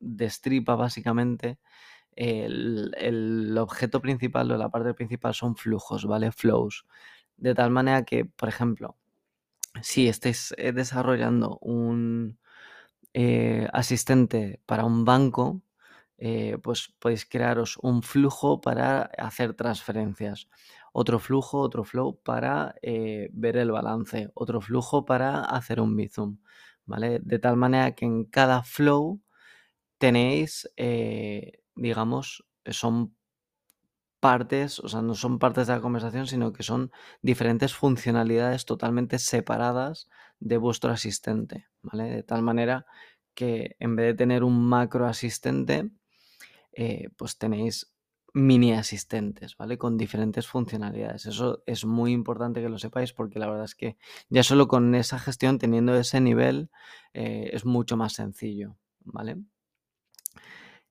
destripa 0.00 0.74
básicamente 0.76 1.58
el, 2.16 3.56
objeto 3.58 4.00
principal 4.00 4.50
o 4.50 4.56
la 4.56 4.70
parte 4.70 4.94
principal 4.94 5.34
son 5.34 5.56
flujos, 5.56 6.06
¿vale? 6.06 6.32
Flows. 6.32 6.86
De 7.36 7.54
tal 7.54 7.70
manera 7.70 8.04
que, 8.04 8.24
por 8.24 8.48
ejemplo, 8.48 8.96
si 9.82 10.08
estés 10.08 10.54
eh, 10.58 10.72
desarrollando 10.72 11.58
un 11.60 12.38
eh, 13.14 13.68
asistente 13.72 14.60
para 14.66 14.84
un 14.84 15.04
banco, 15.04 15.62
eh, 16.18 16.58
pues 16.62 16.94
podéis 16.98 17.26
crearos 17.26 17.78
un 17.82 18.02
flujo 18.02 18.60
para 18.60 19.02
hacer 19.18 19.54
transferencias, 19.54 20.48
otro 20.92 21.18
flujo, 21.18 21.60
otro 21.60 21.84
flow 21.84 22.20
para 22.22 22.74
ver 22.82 23.56
el 23.56 23.70
balance, 23.72 24.30
otro 24.34 24.60
flujo 24.60 25.04
para 25.06 25.40
hacer 25.42 25.80
un 25.80 25.96
bizum, 25.96 26.38
¿vale? 26.86 27.20
De 27.22 27.38
tal 27.38 27.56
manera 27.56 27.94
que 27.94 28.04
en 28.06 28.24
cada 28.26 28.62
flow 28.64 29.20
tenéis 29.98 30.68
digamos, 31.76 32.44
son 32.66 33.14
partes, 34.20 34.78
o 34.80 34.88
sea, 34.88 35.02
no 35.02 35.14
son 35.14 35.38
partes 35.38 35.66
de 35.66 35.74
la 35.74 35.80
conversación, 35.80 36.26
sino 36.26 36.52
que 36.52 36.62
son 36.62 36.92
diferentes 37.22 37.74
funcionalidades 37.74 38.64
totalmente 38.66 39.18
separadas 39.18 40.08
de 40.38 40.58
vuestro 40.58 40.92
asistente, 40.92 41.66
¿vale? 41.82 42.04
De 42.04 42.22
tal 42.22 42.42
manera 42.42 42.86
que 43.34 43.76
en 43.78 43.96
vez 43.96 44.06
de 44.06 44.14
tener 44.14 44.44
un 44.44 44.68
macro 44.68 45.06
asistente, 45.06 45.90
eh, 46.72 47.08
pues 47.16 47.38
tenéis 47.38 47.92
mini 48.32 48.72
asistentes, 48.72 49.56
¿vale? 49.56 49.78
Con 49.78 49.96
diferentes 49.96 50.46
funcionalidades. 50.46 51.26
Eso 51.26 51.62
es 51.66 51.84
muy 51.84 52.12
importante 52.12 52.60
que 52.62 52.68
lo 52.68 52.78
sepáis 52.78 53.12
porque 53.12 53.38
la 53.38 53.48
verdad 53.48 53.64
es 53.64 53.74
que 53.74 53.96
ya 54.28 54.42
solo 54.42 54.68
con 54.68 54.94
esa 54.94 55.18
gestión, 55.18 55.58
teniendo 55.58 55.94
ese 55.96 56.20
nivel, 56.20 56.70
eh, 57.14 57.50
es 57.52 57.64
mucho 57.64 57.96
más 57.96 58.12
sencillo, 58.12 58.76
¿vale? 59.00 59.38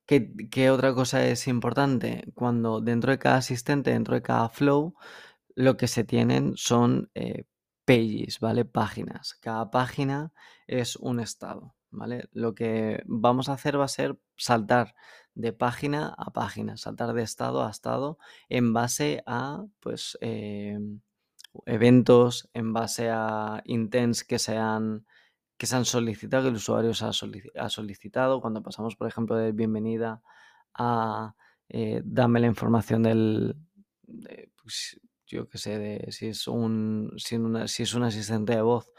¿Qué, 0.09 0.71
otra 0.71 0.95
cosa 0.95 1.23
es 1.27 1.47
importante? 1.47 2.23
Cuando 2.33 2.81
dentro 2.81 3.11
de 3.11 3.19
cada 3.19 3.35
asistente, 3.37 3.91
dentro 3.91 4.15
de 4.15 4.23
cada 4.23 4.49
flow, 4.49 4.95
lo 5.53 5.77
que 5.77 5.87
se 5.87 6.03
tienen 6.03 6.53
son 6.57 7.11
eh, 7.13 7.43
pages, 7.85 8.39
¿vale? 8.39 8.65
Páginas. 8.65 9.35
Cada 9.35 9.69
página 9.69 10.33
es 10.65 10.95
un 10.95 11.19
estado, 11.19 11.75
¿vale? 11.91 12.27
Lo 12.31 12.55
que 12.55 13.03
vamos 13.05 13.49
a 13.49 13.53
hacer 13.53 13.79
va 13.79 13.85
a 13.85 13.87
ser 13.87 14.19
saltar 14.35 14.95
de 15.35 15.53
página 15.53 16.15
a 16.17 16.33
página, 16.33 16.75
saltar 16.77 17.13
de 17.13 17.21
estado 17.21 17.63
a 17.63 17.69
estado 17.69 18.17
en 18.49 18.73
base 18.73 19.21
a, 19.27 19.63
pues, 19.79 20.17
em, 20.21 21.01
eventos, 21.67 22.49
en 22.55 22.73
base 22.73 23.11
a 23.11 23.61
intents 23.65 24.23
que 24.23 24.39
sean 24.39 25.05
que 25.59 25.67
se 25.67 25.75
han 25.75 25.83
solicitado, 25.83 26.43
que 26.43 26.49
el 26.49 26.55
usuario 26.55 26.93
se 26.93 27.05
ha, 27.05 27.69
solicitado. 27.69 28.39
Cuando 28.39 28.63
pasamos, 28.63 28.95
por 28.95 29.09
ejemplo, 29.09 29.35
de 29.35 29.51
bienvenida 29.51 30.21
a 30.73 31.35
eh, 31.67 32.01
dame 32.05 32.39
la 32.39 32.47
información 32.47 33.03
del, 33.03 33.57
pues, 34.63 35.01
yo 35.27 35.49
qué 35.49 35.57
sé, 35.57 35.77
de 35.77 36.11
si 36.13 36.27
es 36.27 36.47
un, 36.47 37.11
si, 37.17 37.37
si 37.67 37.83
es 37.83 37.93
un 37.93 38.03
asistente 38.03 38.55
de 38.55 38.61
voz, 38.61 38.93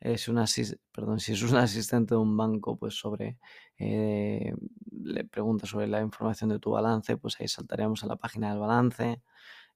es 0.00 0.26
una, 0.28 0.46
perdón, 0.90 1.20
si 1.20 1.32
es 1.34 1.42
un 1.42 1.56
asistente 1.56 2.14
de 2.14 2.18
un 2.20 2.34
banco, 2.34 2.78
pues 2.78 2.94
sobre, 2.94 3.38
eh, 3.76 4.54
le 4.90 5.24
pregunta 5.24 5.66
sobre 5.66 5.86
la 5.86 6.00
información 6.00 6.48
de 6.48 6.58
tu 6.58 6.70
balance, 6.70 7.18
pues 7.18 7.38
ahí 7.38 7.48
saltaríamos 7.48 8.02
a 8.04 8.06
la 8.06 8.16
página 8.16 8.48
del 8.48 8.60
balance. 8.60 9.20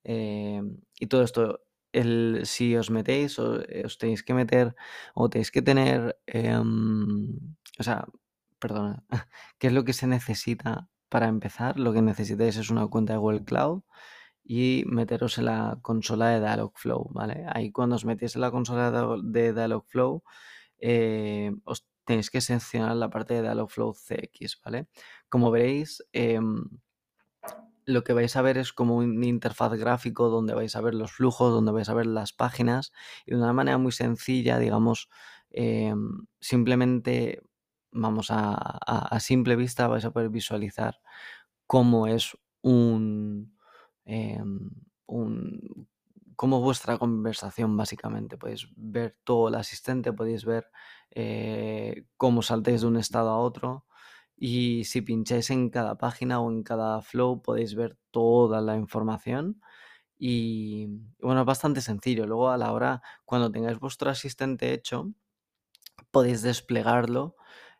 Eh, 0.04 0.62
y 0.98 1.06
todo 1.06 1.22
esto 1.22 1.60
el, 1.92 2.42
si 2.44 2.76
os 2.76 2.90
metéis, 2.90 3.38
o, 3.38 3.60
eh, 3.62 3.82
os 3.84 3.98
tenéis 3.98 4.22
que 4.22 4.34
meter 4.34 4.74
o 5.14 5.28
tenéis 5.30 5.50
que 5.50 5.62
tener, 5.62 6.18
em, 6.26 7.38
o 7.78 7.82
sea, 7.82 8.06
perdona, 8.58 9.04
¿qué 9.58 9.68
es 9.68 9.72
lo 9.72 9.84
que 9.84 9.92
se 9.92 10.06
necesita 10.06 10.88
para 11.08 11.28
empezar? 11.28 11.78
Lo 11.78 11.92
que 11.92 12.02
necesitáis 12.02 12.56
es 12.56 12.70
una 12.70 12.86
cuenta 12.88 13.14
de 13.14 13.18
Google 13.18 13.44
Cloud 13.44 13.82
y 14.44 14.84
meteros 14.86 15.38
en 15.38 15.46
la 15.46 15.78
consola 15.82 16.30
de 16.30 16.40
Dialogflow, 16.40 17.08
¿vale? 17.12 17.46
Ahí 17.52 17.72
cuando 17.72 17.96
os 17.96 18.04
metéis 18.04 18.34
en 18.36 18.42
la 18.42 18.50
consola 18.50 18.90
de 19.22 19.52
Dialogflow, 19.52 20.22
eh, 20.78 21.52
os 21.64 21.86
tenéis 22.04 22.30
que 22.30 22.40
seleccionar 22.40 22.96
la 22.96 23.10
parte 23.10 23.34
de 23.34 23.42
Dialogflow 23.42 23.94
CX, 23.94 24.60
¿vale? 24.64 24.88
Como 25.28 25.50
veréis, 25.50 26.02
em, 26.12 26.64
lo 27.86 28.04
que 28.04 28.12
vais 28.12 28.36
a 28.36 28.42
ver 28.42 28.58
es 28.58 28.72
como 28.72 28.96
un 28.96 29.22
interfaz 29.24 29.72
gráfico 29.74 30.28
donde 30.28 30.54
vais 30.54 30.74
a 30.76 30.80
ver 30.80 30.94
los 30.94 31.12
flujos, 31.12 31.52
donde 31.52 31.72
vais 31.72 31.88
a 31.88 31.94
ver 31.94 32.06
las 32.06 32.32
páginas 32.32 32.92
y 33.26 33.32
de 33.32 33.38
una 33.38 33.52
manera 33.52 33.78
muy 33.78 33.92
sencilla, 33.92 34.58
digamos, 34.58 35.08
em, 35.50 36.26
simplemente, 36.40 37.42
vamos 37.92 38.28
a, 38.30 39.18
simple 39.20 39.56
vista, 39.56 39.88
vais 39.88 40.04
a 40.04 40.12
poder 40.12 40.30
visualizar 40.30 41.00
cómo 41.66 42.06
es 42.06 42.36
un, 42.62 43.56
em, 44.04 44.70
un 45.06 45.88
cómo 46.40 46.60
vuestra 46.62 46.96
conversación 46.96 47.76
básicamente. 47.76 48.38
Podéis 48.38 48.68
ver 48.74 49.14
todo 49.24 49.48
el 49.48 49.56
asistente, 49.56 50.10
podéis 50.12 50.46
ver 50.46 50.70
eh, 51.10 52.06
cómo 52.16 52.40
saltéis 52.40 52.80
de 52.80 52.86
un 52.86 52.96
estado 52.96 53.28
a 53.28 53.38
otro. 53.38 53.84
Y 54.40 54.84
si 54.86 55.02
pincháis 55.02 55.50
en 55.50 55.70
cada 55.70 55.98
página 55.98 56.40
o 56.40 56.50
en 56.50 56.64
cada 56.64 57.02
flow 57.02 57.42
podéis 57.42 57.76
ver 57.76 57.98
toda 58.12 58.62
la 58.62 58.76
información. 58.76 59.62
Y 60.18 60.88
bueno, 61.22 61.40
es 61.42 61.46
bastante 61.46 61.80
sencillo. 61.82 62.26
Luego 62.26 62.50
a 62.50 62.58
la 62.58 62.72
hora, 62.72 63.02
cuando 63.26 63.52
tengáis 63.52 63.78
vuestro 63.80 64.10
asistente 64.10 64.72
hecho, 64.74 65.12
podéis 66.10 66.42
desplegarlo 66.42 67.36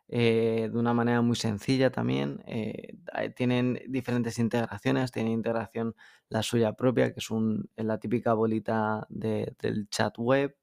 eh, 0.07 0.69
de 0.71 0.77
una 0.77 0.93
manera 0.93 1.21
muy 1.21 1.35
sencilla 1.35 1.91
también. 1.91 2.43
Eh, 2.47 2.97
tienen 3.35 3.79
diferentes 3.87 4.39
integraciones, 4.39 5.11
tiene 5.11 5.31
integración 5.31 5.95
la 6.29 6.43
suya 6.43 6.73
propia, 6.73 7.13
que 7.13 7.19
es 7.19 7.31
un, 7.31 7.69
la 7.75 7.97
típica 7.99 8.33
bolita 8.33 9.05
del 9.09 9.87
chat 9.89 10.17
web. 10.17 10.55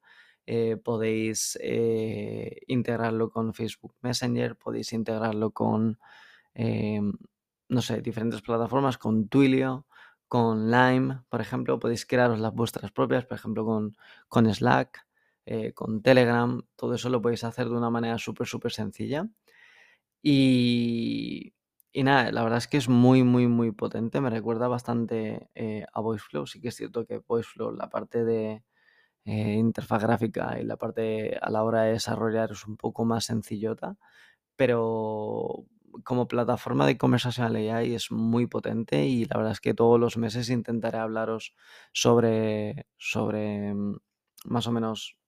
Eh, 0.50 0.78
podéis 0.78 1.58
eh, 1.60 2.62
integrarlo 2.68 3.28
con 3.30 3.52
Facebook 3.52 3.94
Messenger, 4.00 4.56
podéis 4.56 4.94
integrarlo 4.94 5.50
con, 5.50 5.98
em, 6.54 7.12
no 7.68 7.82
sé, 7.82 8.00
diferentes 8.00 8.40
plataformas, 8.40 8.96
con 8.96 9.28
Twilio, 9.28 9.86
con 10.26 10.70
Lime, 10.70 11.20
por 11.28 11.42
ejemplo, 11.42 11.78
podéis 11.78 12.06
crearos 12.06 12.40
las 12.40 12.54
vuestras 12.54 12.92
propias, 12.92 13.26
por 13.26 13.36
ejemplo, 13.36 13.66
con, 13.66 13.96
con 14.28 14.46
Slack, 14.54 15.06
eh, 15.44 15.74
con 15.74 16.00
Telegram, 16.02 16.62
todo 16.76 16.94
eso 16.94 17.10
lo 17.10 17.20
podéis 17.20 17.44
hacer 17.44 17.68
de 17.68 17.76
una 17.76 17.90
manera 17.90 18.16
súper, 18.16 18.46
súper 18.46 18.72
sencilla. 18.72 19.28
Y, 20.22 21.52
y, 21.92 22.02
nada, 22.04 22.32
la 22.32 22.42
verdad 22.42 22.58
es 22.58 22.68
que 22.68 22.78
es 22.78 22.88
muy, 22.88 23.22
muy, 23.22 23.48
muy 23.48 23.72
potente, 23.72 24.20
me 24.22 24.30
recuerda 24.30 24.66
bastante 24.68 25.50
eh, 25.54 25.84
a 25.92 26.00
VoiceFlow, 26.00 26.46
sí 26.46 26.60
que 26.62 26.68
es 26.68 26.76
cierto 26.76 27.04
que 27.06 27.18
VoiceFlow, 27.18 27.72
la 27.72 27.90
parte 27.90 28.24
de 28.24 28.62
eh, 29.28 29.54
interfaz 29.54 30.02
gráfica 30.02 30.58
y 30.60 30.64
la 30.64 30.76
parte 30.78 31.38
a 31.40 31.50
la 31.50 31.62
hora 31.64 31.82
de 31.82 31.92
desarrollar 31.92 32.52
es 32.52 32.66
un 32.66 32.76
poco 32.76 33.04
más 33.04 33.26
sencillota, 33.26 33.96
pero 34.56 35.66
como 36.04 36.28
plataforma 36.28 36.86
de 36.86 36.98
conversational 36.98 37.56
AI 37.56 37.94
es 37.94 38.10
muy 38.10 38.46
potente 38.46 39.04
y 39.06 39.26
la 39.26 39.36
verdad 39.38 39.52
es 39.52 39.60
que 39.60 39.74
todos 39.74 40.00
los 40.00 40.16
meses 40.16 40.50
intentaré 40.50 40.98
hablaros 40.98 41.54
sobre, 41.92 42.86
sobre 42.96 43.74
mm, 43.74 43.98
más 44.46 44.66
o 44.66 44.72
menos 44.72 45.18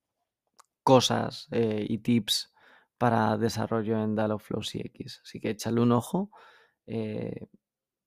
cosas 0.83 1.47
eh, 1.51 1.85
y 1.87 1.99
tips 1.99 2.53
para 2.97 3.37
desarrollo 3.37 4.01
en 4.03 4.15
Dialogflow 4.15 4.63
CX. 4.63 5.21
Así 5.23 5.39
que 5.39 5.51
echadle 5.51 5.81
un 5.81 5.91
ojo, 5.91 6.31
eh, 6.87 7.47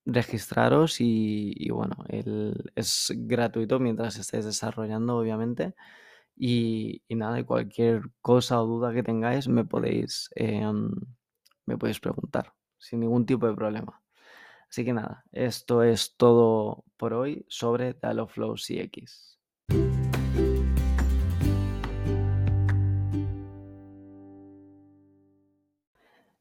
registraros 0.07 0.97
y, 1.01 1.69
bueno, 1.71 1.97
es 2.09 3.13
gratuito 3.15 3.79
mientras 3.81 4.19
estéis 4.19 4.45
desarrollando, 4.45 5.17
obviamente. 5.17 5.75
Y, 6.37 7.03
nada, 7.11 7.45
cualquier 7.45 8.03
cosa 8.21 8.61
o 8.63 8.67
duda 8.67 8.93
que 8.93 9.03
tengáis 9.03 9.49
me 9.49 9.65
podéis, 9.65 10.31
eh, 10.37 10.67
me 11.67 11.79
podéis 11.79 12.01
preguntar 12.01 12.53
sin 12.79 13.01
ningún 13.01 13.27
tipo 13.27 13.47
de 13.47 13.55
problema. 13.55 14.03
Así 14.69 14.85
que 14.85 14.93
nada, 14.93 15.25
esto 15.33 15.83
es 15.83 16.17
todo 16.17 16.85
por 16.97 17.15
hoy 17.15 17.47
sobre 17.49 17.95
Dialogflow 17.95 18.57
CX. 18.57 19.39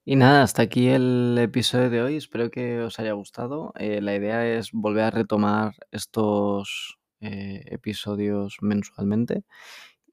Y 0.05 0.17
nada, 0.17 0.43
hasta 0.43 0.63
aquí 0.63 0.89
el 0.89 1.37
episodio 1.39 1.89
de 1.89 2.01
hoy. 2.01 2.17
Espero 2.17 2.51
que 2.51 2.81
os 2.81 2.99
haya 2.99 3.13
gustado. 3.13 3.71
Eh, 3.77 4.01
la 4.01 4.15
idea 4.15 4.45
es 4.45 4.71
volver 4.73 5.03
a 5.05 5.11
retomar 5.11 5.75
estos 5.91 6.99
eh, 7.21 7.63
episodios 7.67 8.57
mensualmente. 8.61 9.43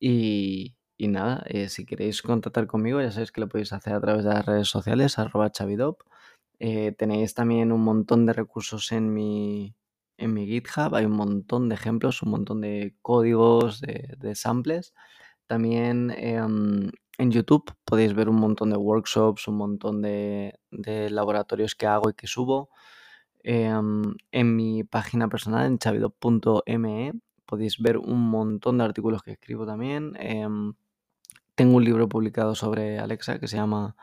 Y, 0.01 0.77
y 0.99 1.09
nada, 1.09 1.45
eh, 1.49 1.69
si 1.69 1.87
queréis 1.87 2.23
contactar 2.23 2.67
conmigo, 2.69 3.01
ya 3.03 3.11
sabéis 3.13 3.33
que 3.33 3.41
lo 3.43 3.49
podéis 3.49 3.73
hacer 3.73 3.95
a 3.95 4.01
través 4.01 4.25
de 4.25 4.31
las 4.35 4.47
redes 4.47 4.69
sociales, 4.69 5.19
arroba 5.19 5.51
chavidop. 5.53 6.03
Eh, 6.61 6.93
tenéis 6.99 7.35
también 7.35 7.73
un 7.73 7.83
montón 7.83 8.27
de 8.27 8.35
recursos 8.35 8.93
en 8.93 9.15
mi, 9.15 9.75
en 10.19 10.35
mi 10.35 10.47
GitHub, 10.47 10.95
hay 10.95 11.07
un 11.07 11.13
montón 11.13 11.69
de 11.69 11.77
ejemplos, 11.77 12.23
un 12.23 12.31
montón 12.33 12.61
de 12.63 12.97
códigos, 13.03 13.81
de, 13.81 14.15
de 14.19 14.35
samples. 14.37 14.95
También 15.51 16.13
eh, 16.13 16.37
en 17.19 17.31
YouTube 17.33 17.75
podéis 17.85 18.15
ver 18.15 18.29
un 18.29 18.37
montón 18.37 18.71
de 18.71 18.77
workshops, 18.77 19.49
un 19.49 19.57
montón 19.57 20.01
de, 20.01 20.55
laboratorios 21.11 21.75
que 21.75 21.89
hago 21.89 22.09
y 22.09 22.15
que 22.15 22.29
subo. 22.29 22.71
Eh, 23.43 23.69
en 24.31 24.57
mi 24.57 24.85
página 24.85 25.27
personal, 25.29 25.67
en 25.67 25.79
chavidop.me, 25.79 27.15
podéis 27.47 27.81
ver 27.81 27.99
un 27.99 28.31
montón 28.31 28.79
de 28.79 28.85
artículos 28.85 29.25
que 29.25 29.33
escribo 29.33 29.67
también. 29.67 30.13
Em, 30.21 30.75
tengo 31.57 31.79
un 31.79 31.85
libro 31.85 32.09
publicado 32.09 32.55
sobre 32.55 33.01
Alexa 33.01 33.41
que 33.41 33.49
se 33.49 33.57
llama 33.57 33.97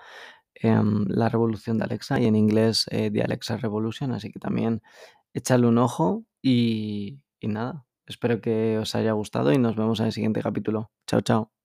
em, 0.54 1.06
La 1.08 1.30
revolución 1.30 1.78
de 1.78 1.86
Alexa 1.86 2.20
y 2.20 2.26
en 2.26 2.36
inglés 2.36 2.88
eh, 2.92 3.10
The 3.10 3.22
Alexa 3.24 3.56
Revolution, 3.56 4.12
así 4.12 4.32
que 4.34 4.40
también 4.40 4.82
echadle 5.34 5.68
un 5.68 5.78
ojo 5.78 6.26
y 6.42 7.20
nada, 7.42 7.87
espero 8.08 8.42
que 8.42 8.78
os 8.80 8.96
haya 8.96 9.12
gustado 9.14 9.52
y 9.54 9.58
nos 9.60 9.76
vemos 9.76 10.00
en 10.00 10.08
el 10.08 10.14
siguiente 10.14 10.42
capítulo. 10.42 10.92
Chao, 11.08 11.22
chao. 11.22 11.57